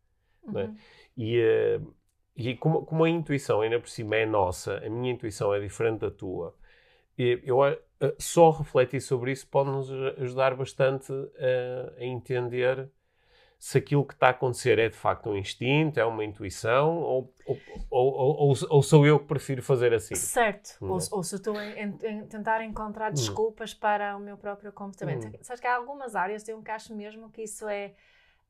[0.56, 0.63] é?
[0.63, 0.76] Uhum.
[1.17, 1.80] E, eh,
[2.36, 6.00] e como, como a intuição ainda por cima é nossa, a minha intuição é diferente
[6.02, 6.56] da tua,
[7.17, 7.78] e eu a-
[8.20, 12.89] só refletir sobre isso pode-nos a- ajudar bastante a, a entender
[13.60, 17.32] se aquilo que está a acontecer é de facto um instinto, é uma intuição, ou,
[17.46, 17.58] ou,
[17.91, 20.15] ou, ou- ou- ou sou eu que prefiro fazer assim.
[20.15, 20.78] Certo.
[20.82, 20.89] Hum.
[20.94, 25.28] Ou, ou se estou a tentar encontrar desculpas para o meu próprio comportamento.
[25.28, 25.44] Hum.
[25.44, 27.94] Sabes que há algumas áreas de um acho mesmo que isso é,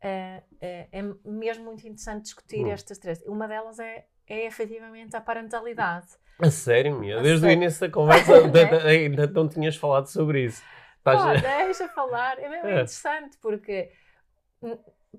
[0.02, 2.72] é, é, é mesmo muito interessante discutir Hum.
[2.72, 3.22] estas três.
[3.26, 6.08] Uma delas é, é efetivamente a parentalidade.
[6.40, 7.20] A sério, Mia?
[7.20, 7.62] A Desde o sério.
[7.64, 10.64] início da conversa ainda, ainda não tinhas falado sobre isso.
[10.98, 11.34] Estás a-
[11.66, 12.40] deixa falar.
[12.40, 12.72] É mesmo É.
[12.72, 13.92] interessante porque,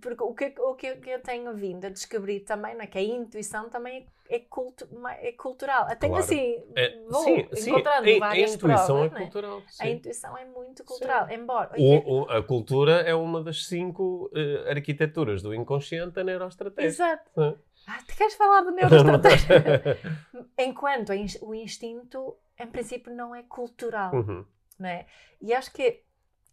[0.00, 2.86] porque o, que, o que eu- tenho vindo a descobrir também, não é?
[2.86, 4.88] que a intuição também é, cultu,
[5.20, 5.84] é cultural.
[5.88, 6.24] Até Claro.
[6.24, 9.18] assim, É, vou sim, sim, encontrando a, a várias intuição provas, é é?
[9.18, 9.58] cultural.
[9.58, 9.90] A sim.
[9.90, 11.70] intuição é muito cultural, embora...
[11.78, 16.88] O- o- a cultura é uma das cinco eh, arquiteturas do inconsciente da neuroestratégia.
[16.88, 17.30] Exato.
[17.40, 17.54] É.
[17.86, 19.98] Ah, tu queres falar de neuroestratégia?
[20.58, 24.46] Enquanto a o instinto, em princípio, não é cultural, Uhum.
[24.78, 25.04] não é?
[25.40, 26.02] E acho que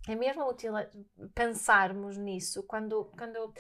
[0.08, 0.74] é mesmo útil
[1.34, 3.54] pensarmos nisso quando, quando,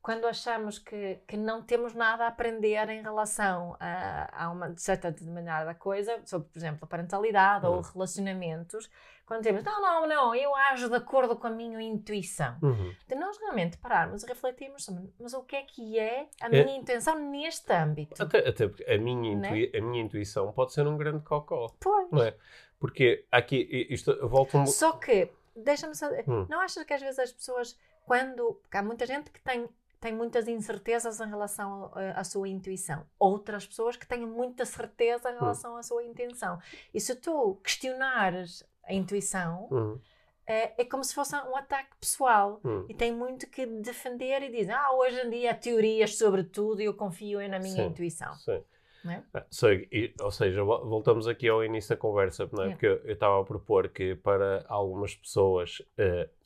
[0.00, 5.10] quando achamos que, que não temos nada a aprender em relação a, a uma certa
[5.10, 7.82] determinada coisa, sobre, por exemplo, a parentalidade ou Uhum.
[7.82, 8.88] relacionamentos,
[9.26, 12.56] quando temos, não, não, não, eu ajo de acordo com a minha intuição.
[12.62, 12.94] Uhum.
[13.06, 16.64] de nós realmente pararmos e refletirmos sobre, mas o que é que é a É.
[16.64, 18.22] minha intenção neste âmbito?
[18.22, 19.48] Até, até porque a minha, Né?
[19.48, 22.10] intui- a minha intuição pode ser um grande cocó, Pois.
[22.10, 22.34] não é?
[22.78, 24.64] Porque aqui, isto, volto um...
[24.64, 25.30] Só que,
[25.62, 26.06] deixa-me só.
[26.26, 26.46] Hum.
[26.48, 28.54] Não achas que às vezes as pessoas, quando.
[28.62, 29.68] Porque há muita gente que tem,
[30.00, 33.04] tem muitas incertezas em relação à- à sua intuição.
[33.18, 35.40] Outras pessoas que têm muita certeza em Hum.
[35.40, 36.58] relação à sua intenção.
[36.94, 40.00] E se tu questionares a intuição, Uhum.
[40.46, 42.60] é, é como se fosse um ataque pessoal.
[42.64, 42.86] Uhum.
[42.88, 46.80] E tem muito que defender e diz: Ah, hoje em dia há teorias sobre tudo
[46.80, 47.86] e eu confio na minha Sim.
[47.86, 48.32] intuição.
[48.34, 48.62] Sim.
[49.06, 49.22] É?
[49.50, 52.46] Sei, e- ou seja, vo- voltamos aqui ao início da conversa, é?
[52.46, 55.82] Porque eu estava a propor que para algumas pessoas,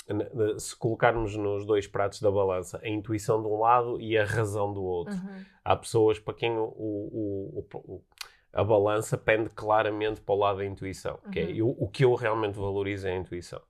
[0.09, 4.25] n- se colocarmos nos dois pratos da balança a intuição de um lado e a
[4.25, 5.45] razão do outro, Uhum.
[5.65, 8.03] há pessoas para quem o, o- o- o-
[8.53, 11.51] a balança pende claramente para o lado da intuição, que é Uhum.
[11.51, 13.61] eu- o que eu realmente valorizo é a intuição.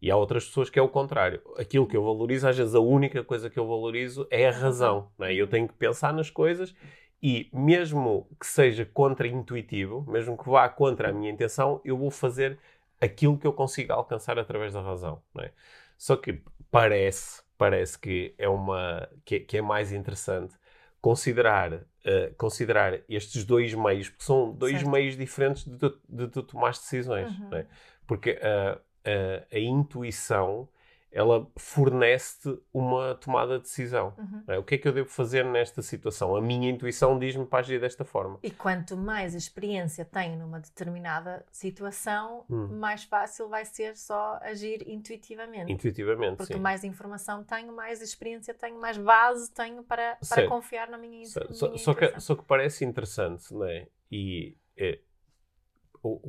[0.00, 1.40] E há outras pessoas que é o contrário.
[1.56, 5.12] Aquilo que eu valorizo, às vezes a única coisa que eu valorizo é a razão.
[5.16, 5.32] Não é?
[5.34, 6.74] Eu tenho que pensar nas coisas
[7.22, 12.58] e mesmo que seja contra-intuitivo, mesmo que vá contra a minha intenção, eu vou fazer
[13.00, 15.22] aquilo que eu consigo alcançar através da razão.
[15.34, 15.52] Não é?
[15.98, 20.54] Só que parece, parece que é uma que, é- que é mais interessante
[21.00, 24.90] considerar, eh, considerar estes dois meios, porque são dois Certo.
[24.90, 27.30] meios diferentes de tu, de tu tomares decisões.
[27.38, 27.48] Uhum.
[27.50, 27.66] não é?
[28.06, 30.68] Porque a, a, a intuição
[31.12, 34.14] ela fornece-te uma tomada de decisão.
[34.18, 34.42] Uhum.
[34.48, 34.58] é?
[34.58, 36.34] O que é que eu devo fazer nesta situação?
[36.34, 38.38] A minha intuição diz-me para agir desta forma.
[38.42, 42.68] E quanto mais experiência tenho numa determinada situação, Hum.
[42.78, 45.70] mais fácil vai ser só agir intuitivamente.
[45.70, 46.58] Intuitivamente, Porque sim.
[46.60, 50.48] mais informação tenho, mais experiência tenho, mais base tenho para, para Certo.
[50.48, 52.20] confiar na minha, Só, minha só- só que, intuição.
[52.20, 53.86] só que parece interessante, não é?
[54.10, 54.98] E é,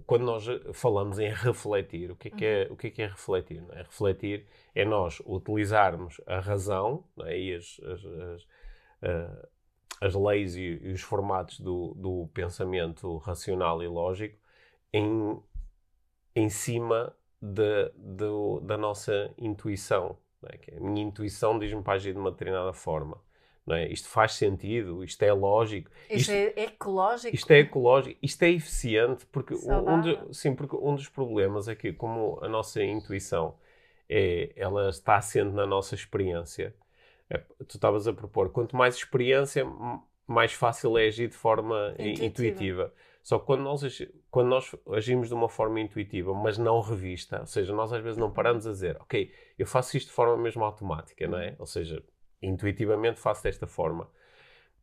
[0.06, 3.08] quando nós falamos em refletir, o que é que é, o que é, que é
[3.08, 3.64] refletir?
[3.72, 3.78] É?
[3.84, 7.40] Refletir é nós utilizarmos a razão é?
[7.40, 8.48] e as, as, as,
[9.02, 9.48] ah,
[10.02, 14.38] as leis e, e os formatos do, do pensamento racional e lógico
[14.94, 15.42] em,
[16.36, 20.18] em cima da, do- da nossa intuição.
[20.48, 20.58] é?
[20.58, 23.22] Que a minha intuição diz-me para agir de uma determinada forma.
[23.70, 23.88] É?
[23.88, 25.90] Isto faz sentido, isto é lógico.
[26.10, 27.36] Isto, isto é ecológico.
[27.36, 31.76] Isto é ecológico, isto é eficiente, porque um, de, sim, porque um dos problemas é
[31.76, 33.56] que, como a nossa intuição
[34.10, 36.76] é, ela está assente na nossa experiência,
[37.30, 39.66] é, tu estavas a propor, quanto mais experiência,
[40.28, 42.26] mais fácil é agir de forma intuitiva.
[42.26, 42.94] intuitiva.
[43.24, 43.82] Só que quando nós,
[44.30, 48.18] quando nós agimos de uma forma intuitiva, mas não revista, ou seja, nós às vezes
[48.18, 51.52] não paramos a dizer, ok, eu faço isto de forma mesmo automática, não é?
[51.52, 51.56] Uhum.
[51.60, 52.04] Ou seja,
[52.44, 54.10] intuitivamente faço desta forma.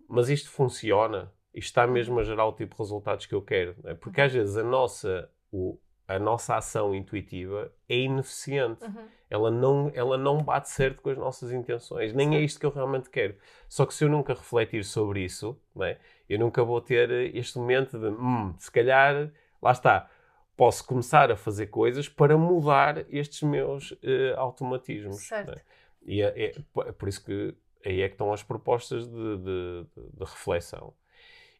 [0.08, 1.32] Mas isto funciona?
[1.54, 3.76] Isto está mesmo a gerar o tipo de resultados que eu quero?
[3.84, 3.94] É?
[3.94, 8.84] Porque às vezes a nossa, o, a nossa ação intuitiva é ineficiente.
[8.84, 9.08] Uhum.
[9.28, 12.12] Ela, não, ela não bate certo com as nossas intenções.
[12.12, 13.36] Nem é isto que eu realmente quero.
[13.68, 15.98] Só que se eu nunca refletir sobre isso, não é?
[16.28, 20.08] eu nunca vou ter este momento de, hum, se calhar, lá está,
[20.56, 25.16] posso começar a fazer coisas para mudar estes meus uh, automatismos.
[25.16, 25.36] É?
[25.36, 25.50] Certo.
[25.52, 25.62] Né?
[26.02, 26.54] E é, é,
[26.86, 30.92] é, por isso que aí é que estão as propostas de, de, de reflexão.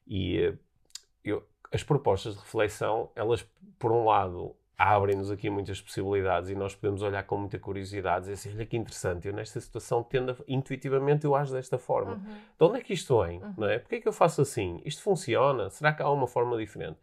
[0.07, 0.59] E uh,
[1.25, 3.47] eu, as propostas de reflexão, elas,
[3.79, 8.33] por um lado, abrem-nos aqui muitas possibilidades e nós podemos olhar com muita curiosidade e
[8.33, 12.15] dizer, olha que interessante, eu nesta situação tendo a, intuitivamente eu ajo desta forma.
[12.15, 12.35] Uhum.
[12.59, 13.43] De onde é que isto vem?
[13.43, 13.55] Uhum.
[13.59, 13.79] Não é?
[13.79, 14.81] Porquê é que eu faço assim?
[14.83, 15.69] Isto funciona?
[15.69, 16.99] Será que há uma forma diferente?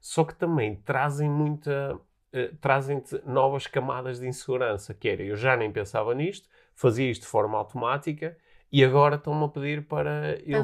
[0.00, 1.94] Só que também trazem muita...
[2.32, 6.48] Uh, trazem-te novas camadas de insegurança, que era, eu já nem pensava nisto,
[6.80, 8.36] fazia isto de forma automática
[8.72, 10.62] e agora estão-me a pedir para eu,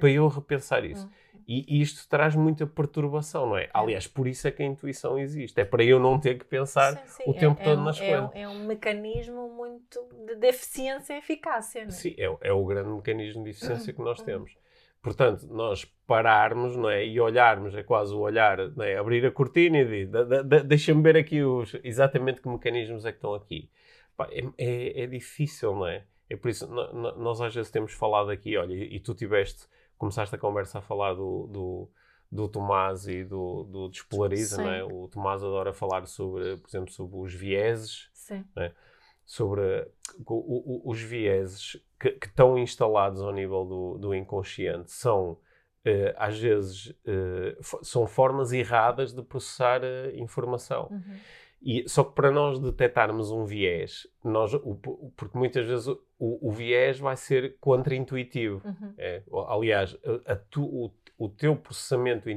[0.00, 1.06] para eu repensar isso.
[1.06, 1.12] Uhum.
[1.46, 3.64] E isto traz muita perturbação, não é?
[3.64, 3.70] é?
[3.74, 5.60] Aliás, por isso é que a intuição existe.
[5.60, 7.30] É para eu não ter que pensar sim, sim.
[7.30, 8.30] o tempo é, todo é nas é coisas.
[8.30, 11.92] Um, é um mecanismo muito de, de eficiência e eficácia, não é?
[11.92, 14.56] Sim, é, é o grande mecanismo de eficiência que nós temos.
[15.02, 17.06] Portanto, nós pararmos não é?
[17.06, 18.96] e olharmos, é quase o olhar, não é?
[18.96, 23.12] abrir a cortina e dizer, de, de, deixa-me ver aqui os, exatamente que mecanismos é
[23.12, 23.68] que estão aqui.
[24.16, 26.04] Pá, é, é, é, difícil, não é?
[26.28, 30.38] É por isso, nós às vezes temos falado aqui, olha, e tu tiveste começaste a
[30.38, 31.90] conversa a falar do, do,
[32.30, 34.84] do Tomás e do, do Despolariza, não é?
[34.84, 38.44] O Tomás adora falar sobre, por exemplo, sobre os vieses, Sim.
[38.56, 38.72] É?
[39.24, 39.88] sobre
[40.26, 45.38] o, o, os vieses que, que, estão instalados ao nível do, do inconsciente são
[45.86, 50.88] Uh, às vezes uh, são formas erradas de processar uh, informação.
[50.90, 51.18] Uhum.
[51.64, 54.78] E, só que para nós detectarmos um viés, nós, o,
[55.16, 58.60] porque muitas vezes o, o, viés vai ser contra-intuitivo.
[58.62, 58.94] Uhum.
[58.98, 59.96] É, aliás,
[60.26, 62.28] a, a tu, o, o teu processamento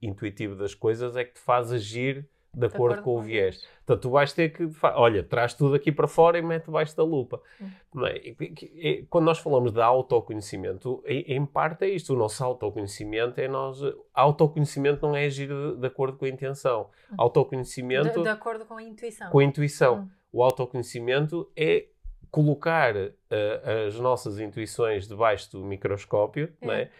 [0.00, 3.66] intuitivo das coisas é que te faz agir de acordo, acordo com, o viés.
[3.84, 7.02] Então tu vais ter que, olha, traz tudo aqui para fora e mete debaixo da
[7.02, 7.40] lupa.
[7.60, 8.06] Hum.
[8.06, 9.02] É?
[9.08, 13.78] Quando nós falamos de autoconhecimento, em, parte é isto, o nosso autoconhecimento é nós,
[14.14, 16.88] autoconhecimento não é agir de, de acordo com a intenção.
[17.10, 17.14] Hum.
[17.18, 18.18] Autoconhecimento...
[18.18, 19.30] De, de, acordo com a intuição.
[19.30, 20.00] Com a intuição.
[20.00, 20.08] Hum.
[20.32, 21.86] O autoconhecimento é
[22.30, 26.82] colocar uh, as nossas intuições debaixo do microscópio, é.
[26.82, 26.90] é?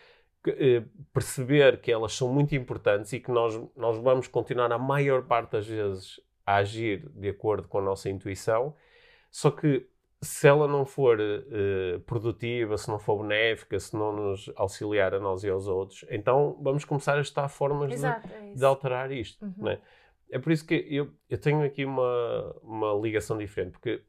[1.12, 5.52] Perceber que elas são muito importantes e que nós, nós vamos continuar a maior parte
[5.52, 8.74] das vezes a agir de acordo com a nossa intuição,
[9.30, 9.86] só que
[10.20, 15.20] se ela não for uh, produtiva, se não for benéfica, se não nos auxiliar a
[15.20, 19.12] nós e aos outros, então vamos começar a estar formas Exato, de, é de, alterar
[19.12, 19.44] isto.
[19.44, 19.64] Uhum.
[19.64, 19.78] Né?
[20.30, 24.02] É por isso que eu, eu tenho aqui uma, uma ligação diferente, porque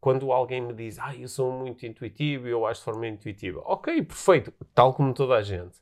[0.00, 3.60] quando alguém me diz, ah, eu sou muito intuitivo, eu acho de forma intuitiva.
[3.64, 5.78] Ok, perfeito, tal como toda a gente.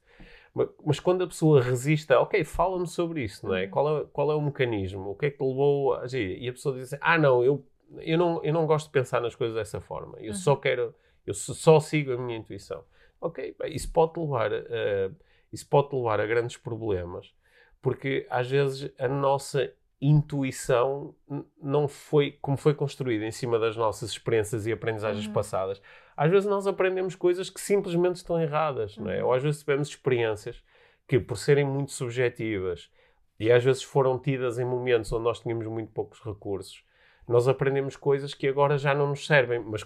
[0.55, 3.65] Mas, mas quando a pessoa resiste, ok, fala-me sobre isso, não é?
[3.65, 3.71] Uhum.
[3.71, 4.05] Qual, é?
[4.13, 5.11] qual é o mecanismo?
[5.11, 6.43] O que é que te levou a agir?
[6.43, 7.63] E a pessoa diz assim, ah, não, eu,
[7.99, 10.19] eu, não, eu não gosto de pensar nas coisas dessa forma.
[10.19, 10.35] Eu uhum.
[10.35, 10.95] só quero,
[11.27, 12.83] eu só sigo a minha intuição.
[13.21, 15.11] Ok, isso pode levar, a,
[15.53, 17.35] isso pode levar a grandes problemas,
[17.83, 21.15] porque às vezes a nossa intuição
[21.61, 25.33] não foi como foi construída em cima das nossas experiências e aprendizagens uhum.
[25.33, 25.81] passadas.
[26.17, 29.05] Às vezes nós aprendemos coisas que simplesmente estão erradas, uhum.
[29.05, 29.25] não é?
[29.25, 30.63] Ou às vezes tivemos experiências
[31.09, 32.91] que, por serem muito subjetivas
[33.39, 36.85] e às vezes foram tidas em momentos onde nós tínhamos muito poucos recursos,
[37.29, 39.83] nós aprendemos coisas que agora já não nos servem, mas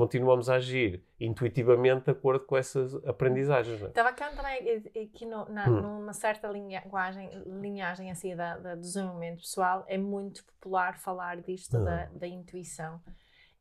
[0.00, 3.82] continuamos a agir intuitivamente de acordo com essas aprendizagens.
[3.82, 3.88] É?
[3.88, 5.80] Estava cá também aqui no, na, hum.
[5.82, 11.76] numa certa linguagem, linhagem assim da, da, do desenvolvimento pessoal, é muito popular falar disto
[11.76, 11.84] hum.
[11.84, 12.98] da, da intuição.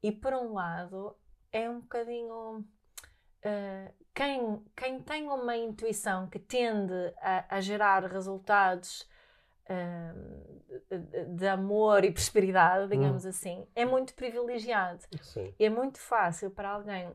[0.01, 1.13] E por um lado,
[1.51, 2.63] é um bocadinho.
[3.43, 9.05] Uh, quem, quem tem uma intuição que tende a, a gerar resultados
[11.27, 13.29] de amor e prosperidade, digamos hum.
[13.29, 15.03] assim, é muito privilegiado.
[15.21, 15.53] Sim.
[15.59, 17.11] E é muito fácil para alguém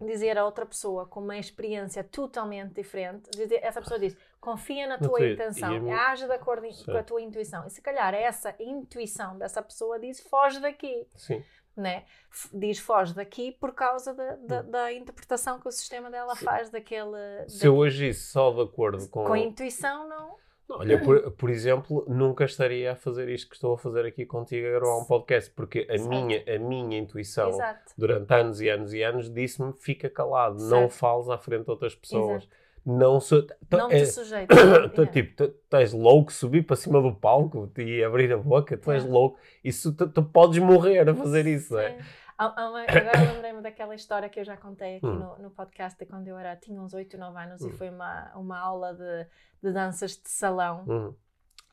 [0.00, 4.98] dizer a outra pessoa com uma experiência totalmente diferente, dizer, essa pessoa diz, confia na
[4.98, 6.84] tua intenção, é age de acordo Sim.
[6.84, 7.66] com a tua intuição.
[7.66, 11.06] E se calhar essa intuição dessa pessoa diz, foge daqui.
[11.14, 11.42] Sim.
[11.74, 12.04] né?
[12.52, 14.70] diz foge daqui por causa da, da, Hum.
[14.70, 17.48] da interpretação que o sistema dela faz daquele.
[17.48, 19.24] Se eu agisse só de acordo com.
[19.24, 20.36] Com a intuição, não.
[20.68, 24.26] Não, Olha, por, por exemplo, nunca estaria a fazer isto que estou a fazer aqui
[24.26, 27.92] contigo a gravar um podcast, porque a minha, a minha intuição Exato.
[27.96, 30.92] durante anos e anos e anos disse-me fica calado, não Certo.
[30.94, 32.48] fales à frente de outras pessoas.
[32.84, 33.44] Não sou.
[33.70, 34.54] Não é- te sujeita.
[34.90, 35.06] tu, Yeah.
[35.12, 39.04] Tipo, tu, és louco subir para cima do palco e abrir a boca, tu és
[39.04, 39.08] É.
[39.08, 39.38] louco.
[39.64, 41.98] Isso tu, tu podes morrer a fazer isso, não é?
[42.38, 45.14] Agora lembrei-me daquela história que eu já contei aqui Hum.
[45.18, 47.68] no, no podcast de quando eu era, tinha uns 8, 9 anos Hum.
[47.68, 49.26] e foi uma, uma aula de,
[49.62, 51.14] de danças de salão Hum,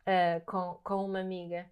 [0.05, 1.65] eh, com, com uma amiga.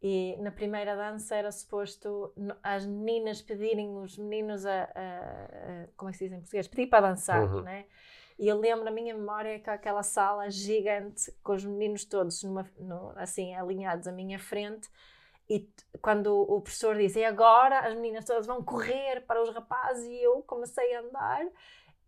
[0.00, 2.32] E na primeira dança era suposto
[2.62, 6.68] as meninas pedirem os meninos a, a- a- como é que se diz em português?
[6.68, 7.62] Pedir para dançar, Uhum.
[7.62, 7.84] né?
[8.38, 12.64] E eu lembro na minha memória que aquela sala gigante com os meninos todos numa,
[12.78, 14.88] no- assim alinhados à minha frente
[15.50, 15.68] e
[16.02, 20.22] quando o professor diz e agora as meninas todas vão correr para os rapazes e
[20.22, 21.46] eu comecei a andar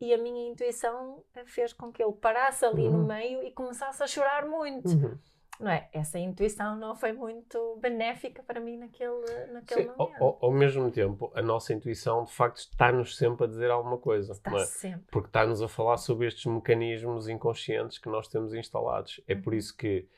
[0.01, 3.07] e a minha intuição fez com que ele parasse ali no Uhum.
[3.07, 5.19] meio e começasse a chorar muito uhum.
[5.59, 5.89] não é?
[5.93, 10.23] Essa intuição não foi muito benéfica para mim naquele, naquele Sim, momento.
[10.25, 14.33] ao- ao mesmo tempo, a nossa intuição de facto está-nos sempre a dizer alguma coisa.
[14.33, 14.65] Está não é?
[14.65, 15.07] sempre.
[15.11, 19.21] porque está-nos a falar sobre estes mecanismos inconscientes que nós temos instalados.
[19.29, 19.59] É por Uhum.
[19.59, 20.09] isso que.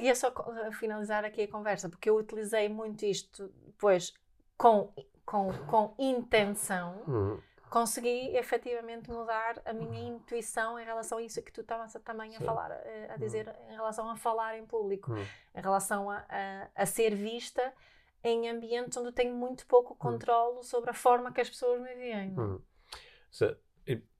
[0.00, 0.32] Ia só
[0.72, 4.14] finalizar aqui a conversa, porque eu utilizei muito isto depois
[4.56, 4.92] com,
[5.26, 11.50] com, com intenção, hum, consegui efetivamente mudar a minha intuição em relação a isso que
[11.50, 12.44] tu estavas também a Sim.
[12.44, 15.24] falar, eh, a dizer em relação a falar em público, hum.
[15.54, 17.72] em relação a, a, a ser vista
[18.22, 22.34] em ambientes onde tenho muito pouco controle sobre a forma que as pessoas me veem.
[22.36, 22.40] é?
[22.40, 22.60] Hum.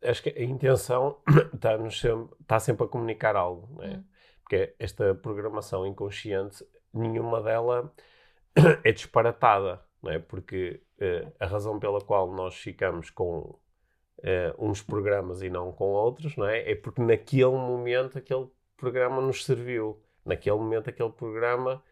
[0.02, 1.22] Acho que a intenção
[1.54, 3.96] está-nos sempre, está sempre a comunicar algo, não é?
[3.96, 4.04] Hum.
[4.42, 7.92] Porque esta programação inconsciente, nenhuma dela
[8.84, 10.18] é disparatada, não é?
[10.18, 13.58] Porque eh, a razão pela qual nós ficamos com
[14.22, 16.70] eh, uns programas e não com outros, não é?
[16.70, 20.02] É porque naquele momento aquele programa nos serviu.
[20.24, 21.82] Naquele momento aquele programa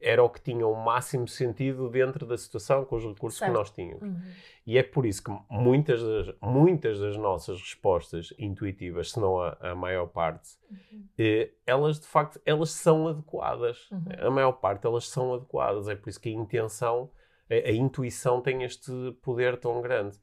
[0.00, 3.50] era o que tinha o máximo sentido dentro da situação, com os recursos Certo.
[3.50, 4.02] que nós tínhamos.
[4.02, 4.20] Uhum.
[4.64, 9.56] E é por isso que muitas das, muitas das nossas respostas intuitivas, se não a,
[9.60, 11.04] a maior parte, Uhum.
[11.18, 13.90] eh, elas de facto elas são adequadas.
[13.90, 14.04] Uhum.
[14.26, 15.88] A maior parte elas são adequadas.
[15.88, 17.10] É por isso que a intenção,
[17.50, 20.16] a, a intuição tem este poder tão grande.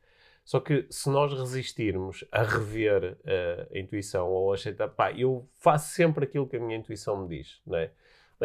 [0.45, 5.47] Só que se nós resistirmos a rever eh, a intuição ou a aceitar, pá, eu
[5.57, 7.91] faço sempre aquilo que a minha intuição me diz, não é?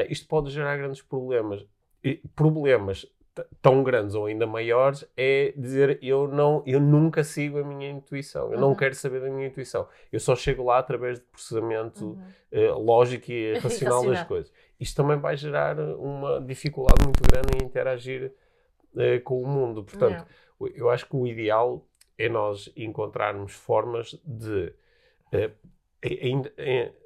[0.08, 1.64] Isto pode gerar grandes problemas.
[2.02, 3.06] E problemas
[3.60, 8.52] tão grandes ou ainda maiores é dizer eu não eu nunca sigo a minha intuição
[8.52, 8.76] eu não Uhum.
[8.76, 12.22] quero saber da minha intuição eu só chego lá através de processamento Uhum.
[12.52, 17.66] eh, lógico e racional das coisas isto também vai gerar uma dificuldade muito grande em
[17.66, 18.32] interagir
[18.96, 20.28] eh, com o mundo portanto Yeah.
[20.60, 21.84] o- eu acho que o ideal
[22.16, 24.72] é nós encontrarmos formas de
[25.32, 25.50] eh,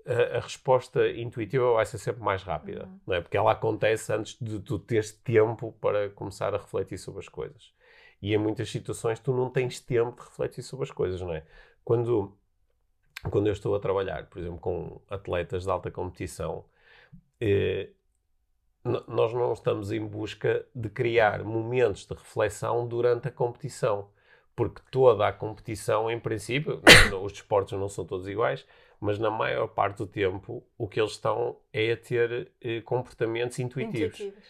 [0.06, 3.00] a, a resposta intuitiva vai ser sempre mais rápida, Uhum.
[3.06, 3.20] não é?
[3.20, 7.72] Porque ela acontece antes de tu teres tempo para começar a refletir sobre as coisas.
[8.20, 11.44] E em muitas situações tu não tens tempo de refletir sobre as coisas, não é?
[11.84, 12.36] Quando,
[13.30, 16.64] quando eu estou a trabalhar, por exemplo, com atletas de alta competição,
[17.40, 17.90] eh,
[19.06, 24.08] nós não estamos em busca de criar momentos de reflexão durante a competição.
[24.58, 26.82] Porque toda a competição, em princípio,
[27.22, 28.66] os desportos não são todos iguais,
[28.98, 33.56] mas na maior parte do tempo o que eles estão é a ter eh, comportamentos
[33.60, 34.18] intuitivos.
[34.18, 34.48] Intuitivos.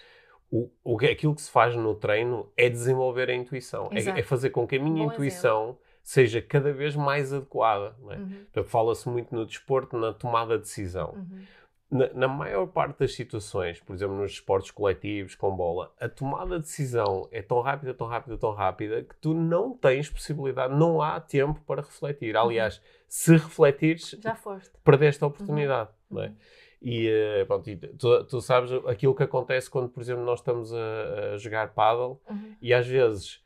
[0.51, 4.49] O, o, aquilo que se faz no treino é desenvolver a intuição, é, é fazer
[4.49, 7.95] com que a minha Bom intuição seja cada vez mais adequada.
[8.09, 8.59] É?
[8.61, 8.65] Uhum.
[8.65, 11.13] Fala-se muito no desporto, na tomada de decisão.
[11.17, 11.43] Uhum.
[11.91, 16.57] Na, na maior parte das situações, por exemplo, nos esportes coletivos, com bola, a tomada
[16.57, 21.01] de decisão é tão rápida, tão rápida, tão rápida que tu não tens possibilidade, não
[21.01, 22.37] há tempo para refletir.
[22.37, 24.71] Aliás, se refletires, Já foste.
[24.85, 25.89] perdeste a oportunidade.
[26.11, 26.27] Não é?
[26.27, 26.35] Uhum.
[26.83, 30.73] E, eh, pronto, e tu, tu sabes aquilo que acontece quando, por exemplo, nós estamos
[30.75, 32.55] a, a jogar paddle Uhum.
[32.61, 33.43] e às vezes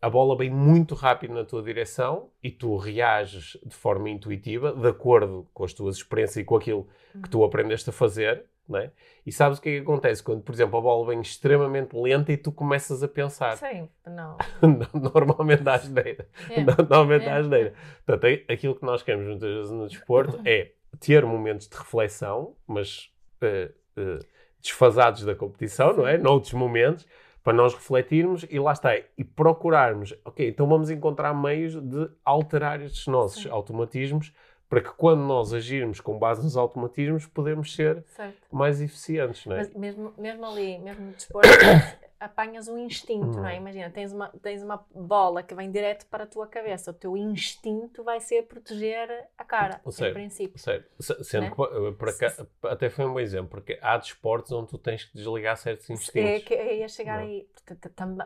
[0.00, 4.88] a bola vem muito rápido na tua direção e tu reages de forma intuitiva, de
[4.88, 6.86] acordo com as tuas experiências e com aquilo
[7.22, 8.90] que tu aprendeste a fazer, é?
[9.24, 12.32] E sabes o que é que acontece quando, por exemplo, a bola vem extremamente lenta
[12.32, 13.56] e tu começas a pensar.
[13.56, 14.36] Sim, não.
[14.92, 16.28] Normalmente dá asneira.
[16.50, 16.60] É.
[16.64, 17.38] Normalmente dá É.
[17.38, 17.74] asneira.
[18.04, 22.54] Portanto, é- aquilo que nós queremos muitas vezes no desporto é ter momentos de reflexão,
[22.66, 24.18] mas eh, eh,
[24.60, 26.18] desfasados da competição, não é?
[26.18, 27.06] Noutros momentos,
[27.46, 32.82] para nós refletirmos e lá está, e procurarmos, ok, então vamos encontrar meios de alterar
[32.82, 33.50] estes nossos Sim.
[33.50, 34.32] automatismos
[34.68, 38.34] para que quando nós agirmos com base nos automatismos, podemos ser Certo.
[38.50, 39.58] mais eficientes, não é?
[39.58, 41.48] Mas mesmo, mesmo ali, mesmo no desporto,
[42.18, 43.56] apanhas um instinto, não é?
[43.56, 46.90] Imagina, tens uma, tens uma bola que vem direto para a tua cabeça.
[46.90, 50.14] O teu instinto vai ser proteger a cara, em Certo.
[50.14, 50.58] princípio.
[50.58, 50.88] Certo.
[51.00, 51.50] Se- Sendo Né?
[51.50, 55.04] que, eh, por aca- até foi um bom exemplo, porque há desportos onde tu tens
[55.04, 56.44] que desligar certos É instintos.
[56.44, 57.26] que eu ia chegar Não.
[57.26, 57.46] aí.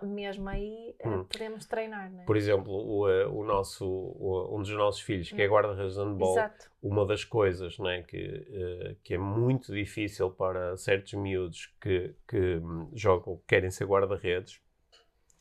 [0.03, 1.24] Mesmo aí eh, Hum.
[1.24, 2.24] podemos treinar, não é?
[2.24, 5.51] Por exemplo, o, eh, o nosso, o- um dos nossos filhos, que é Hum.
[5.53, 6.70] guarda-redes de handball, Exato.
[6.83, 12.57] Uma das coisas né, que, eh, que é muito difícil para certos miúdos que, que
[12.57, 14.61] hum, jogam, que querem ser guarda-redes,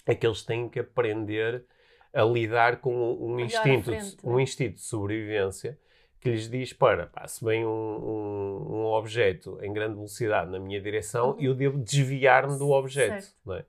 [0.06, 1.66] é que eles têm que aprender
[2.14, 4.44] a lidar com um instinto, frente, de, um né?
[4.44, 5.80] instinto de sobrevivência
[6.20, 10.60] que lhes diz para, pá, se vem um, um, um objeto em grande velocidade na
[10.60, 11.42] minha direção, Uhum.
[11.42, 13.24] eu devo desviar-me do objeto.
[13.24, 13.38] Certo.
[13.46, 13.66] não é?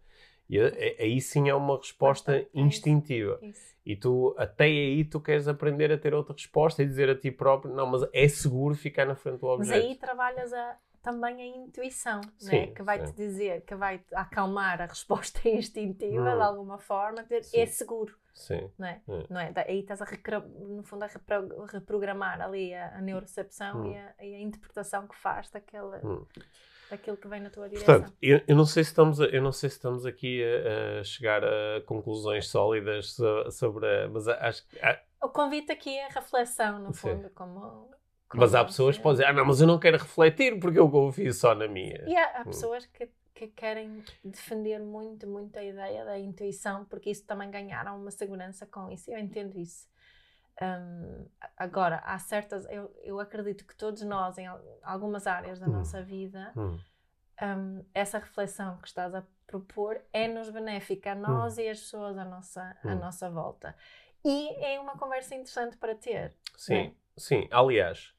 [0.51, 3.39] E a- aí sim é uma resposta É instintiva.
[3.41, 3.71] Isso.
[3.87, 7.31] E tu, até aí, tu queres aprender a ter outra resposta e dizer a ti
[7.31, 9.87] próprio, não, mas é seguro ficar na frente do Mas objeto.
[9.87, 12.31] aí trabalhas a- também a intuição, é?
[12.67, 16.37] Sim, que vai-te dizer, que vai acalmar a resposta instintiva Hum.
[16.37, 17.61] de alguma forma, dizer, Sim.
[17.61, 18.71] é seguro, Sim.
[18.79, 19.01] não é?
[19.09, 19.23] Hum.
[19.31, 19.53] Não é?
[19.67, 20.07] Aí estás a,
[20.59, 23.93] no fundo, a repro- reprogramar ali a, a neurocepção Hum.
[23.93, 26.27] e, a, e a interpretação que faz daquele, Hum.
[26.91, 27.95] Daquilo que vem na tua direção.
[28.01, 31.01] Portanto, eu, eu não sei se estamos, a- eu não sei se estamos aqui a,
[31.01, 34.79] a chegar a conclusões sólidas so- sobre mas a- acho que
[35.23, 37.01] O convite aqui é a reflexão, no Sim.
[37.01, 37.91] fundo, como...
[38.35, 40.79] mas há como pessoas que podem dizer, ah, não, mas eu não quero refletir porque
[40.79, 42.03] eu confio só na minha.
[42.07, 42.45] E há, há Hum.
[42.45, 48.01] pessoas que, que querem defender muito, muito a ideia da intuição, porque isso também ganharam
[48.01, 49.11] uma segurança com isso.
[49.11, 49.90] Eu entendo isso.
[50.63, 52.67] Hum, agora, há certas.
[52.71, 55.73] Eu, eu acredito que todos nós, em al- algumas áreas da Hum.
[55.73, 56.79] nossa vida, Hum,
[57.43, 62.25] hum, essa reflexão que estás a propor é-nos benéfica a nós e as pessoas à
[62.25, 62.99] nossa, à Hum.
[63.01, 63.75] nossa volta.
[64.25, 66.37] E é uma conversa interessante para ter.
[66.57, 66.93] Sim, É.
[67.17, 67.49] sim.
[67.51, 68.15] Aliás,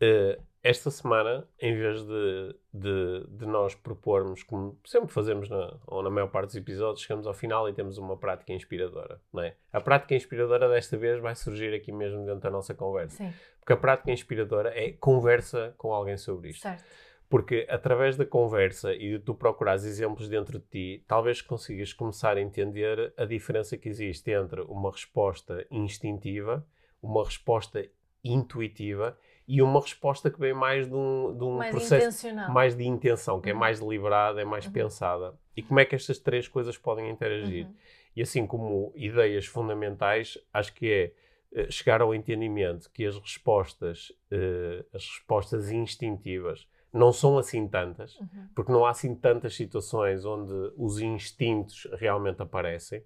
[0.00, 6.02] eh, esta semana, em vez de, de, de nós propormos, como sempre fazemos na, ou
[6.02, 9.20] na maior parte dos episódios, chegamos ao final e temos uma prática inspiradora.
[9.32, 9.56] Não é?
[9.72, 13.16] A prática inspiradora desta vez vai surgir aqui mesmo dentro da nossa conversa.
[13.16, 16.62] Sim, Porque a prática inspiradora é conversa com alguém sobre isto.
[16.62, 16.84] certo.
[17.28, 22.36] Porque através da conversa e de tu procurares exemplos dentro de ti, talvez consigas começar
[22.36, 26.66] a entender a diferença que existe entre uma resposta instintiva,
[27.00, 27.88] uma resposta
[28.24, 29.16] intuitiva
[29.56, 32.54] e uma resposta que vem mais de um, de um Mais processo intencional.
[32.54, 33.58] mais de intenção, que é Uhum.
[33.58, 34.72] mais deliberada, é mais Uhum.
[34.72, 35.34] pensada.
[35.56, 37.66] E como é que estas três coisas podem interagir?
[37.66, 37.74] Uhum.
[38.14, 41.12] E assim como ideias fundamentais, acho que é
[41.52, 48.16] eh, chegar ao entendimento que as respostas, eh, as respostas instintivas, não são assim tantas,
[48.20, 48.48] Uhum.
[48.54, 53.02] porque não há assim tantas situações onde os instintos realmente aparecem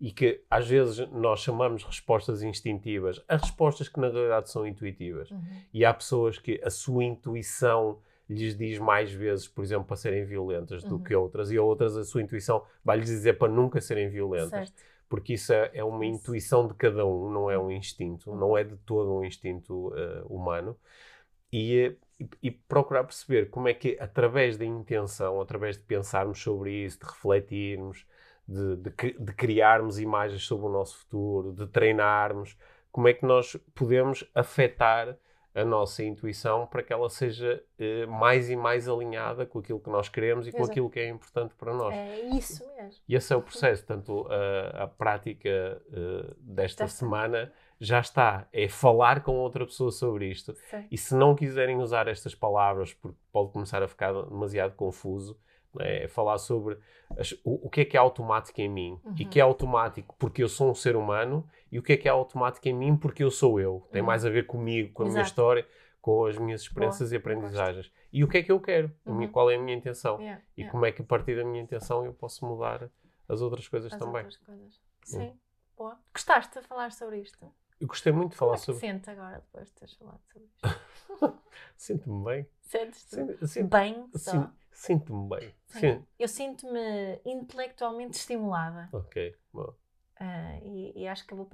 [0.00, 5.30] e que às vezes nós chamamos respostas instintivas a respostas que na realidade são intuitivas.
[5.30, 5.42] Uhum.
[5.74, 7.98] E há pessoas que a sua intuição
[8.30, 11.02] lhes diz mais vezes, por exemplo, para serem violentas do Uhum.
[11.02, 14.82] que outras, e a outras a sua intuição vai-lhes dizer para nunca serem violentas Certo.
[15.08, 16.16] porque isso é, é uma Isso.
[16.16, 18.36] intuição de cada um, não é um instinto, Uhum.
[18.36, 20.76] não é de todo um instinto eh, humano.
[21.50, 26.84] E, e, e procurar perceber como é que, através da intenção, através de pensarmos sobre
[26.84, 28.04] isso, de refletirmos,
[28.48, 32.56] de, de, de criarmos imagens sobre o nosso futuro, de treinarmos,
[32.90, 35.16] como é que nós podemos afetar
[35.54, 39.90] a nossa intuição para que ela seja eh, mais e mais alinhada com aquilo que
[39.90, 40.70] nós queremos e com Exato.
[40.70, 41.94] aquilo que é importante para nós.
[41.94, 43.00] É isso mesmo.
[43.08, 43.84] E esse é o processo.
[43.84, 48.46] Tanto a, a prática eh, desta semana já está.
[48.52, 50.54] É falar com outra pessoa sobre isto.
[50.70, 50.86] Sim.
[50.90, 55.36] E se não quiserem usar estas palavras, porque pode começar a ficar demasiado confuso,
[55.80, 56.08] é?
[56.08, 56.78] Falar sobre
[57.16, 59.00] as- o, o que é que é automático em mim.
[59.16, 59.30] E Uhum.
[59.30, 61.48] que é automático porque eu sou um ser humano.
[61.70, 63.86] E o que é que é automático em mim porque eu sou eu.
[63.92, 64.06] Tem Uhum.
[64.06, 65.28] mais a ver comigo, com a minha Exato.
[65.28, 65.68] história,
[66.00, 67.28] com as minhas experiências e eu gosto.
[67.36, 67.92] aprendizagens.
[68.12, 68.90] E o que é que eu quero?
[69.04, 69.32] A minha- Uhum.
[69.32, 70.18] qual é a minha intenção?
[70.20, 70.72] Yeah, E yeah.
[70.72, 72.90] como é que a partir da minha intenção eu posso mudar
[73.28, 74.16] as outras coisas As também.
[74.24, 74.80] outras coisas.
[75.04, 75.38] Sim,
[75.76, 75.98] boa.
[76.14, 77.38] Gostaste de falar sobre isto?
[77.80, 78.80] Eu gostei muito de falar Como é sobre.
[78.80, 80.48] sentes agora depois de teres falado sobre
[81.28, 81.38] isto?
[81.76, 82.46] Sinto-me bem.
[82.60, 84.50] Sentes-te Sinto- bem só?
[84.78, 85.54] Sin- Sinto-me bem.
[85.66, 85.80] Sim.
[85.80, 86.06] Sim.
[86.18, 89.36] Eu sinto-me intelectualmente estimulada Ok.
[89.52, 89.74] Bom.
[90.20, 91.48] ah, e, e acho que vou.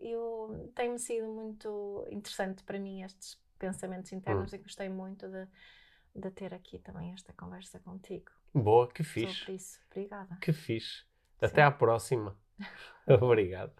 [0.00, 5.46] Eu, tem-me sido muito interessante para mim estes pensamentos internos e gostei muito de,
[6.14, 9.34] de ter aqui também esta conversa contigo Boa, que fixe.
[9.34, 9.80] sobre isso.
[9.90, 10.36] Obrigada.
[10.40, 11.04] Que fixe.
[11.40, 11.68] Até Sim.
[11.68, 12.36] à próxima.
[13.22, 13.72] Obrigado.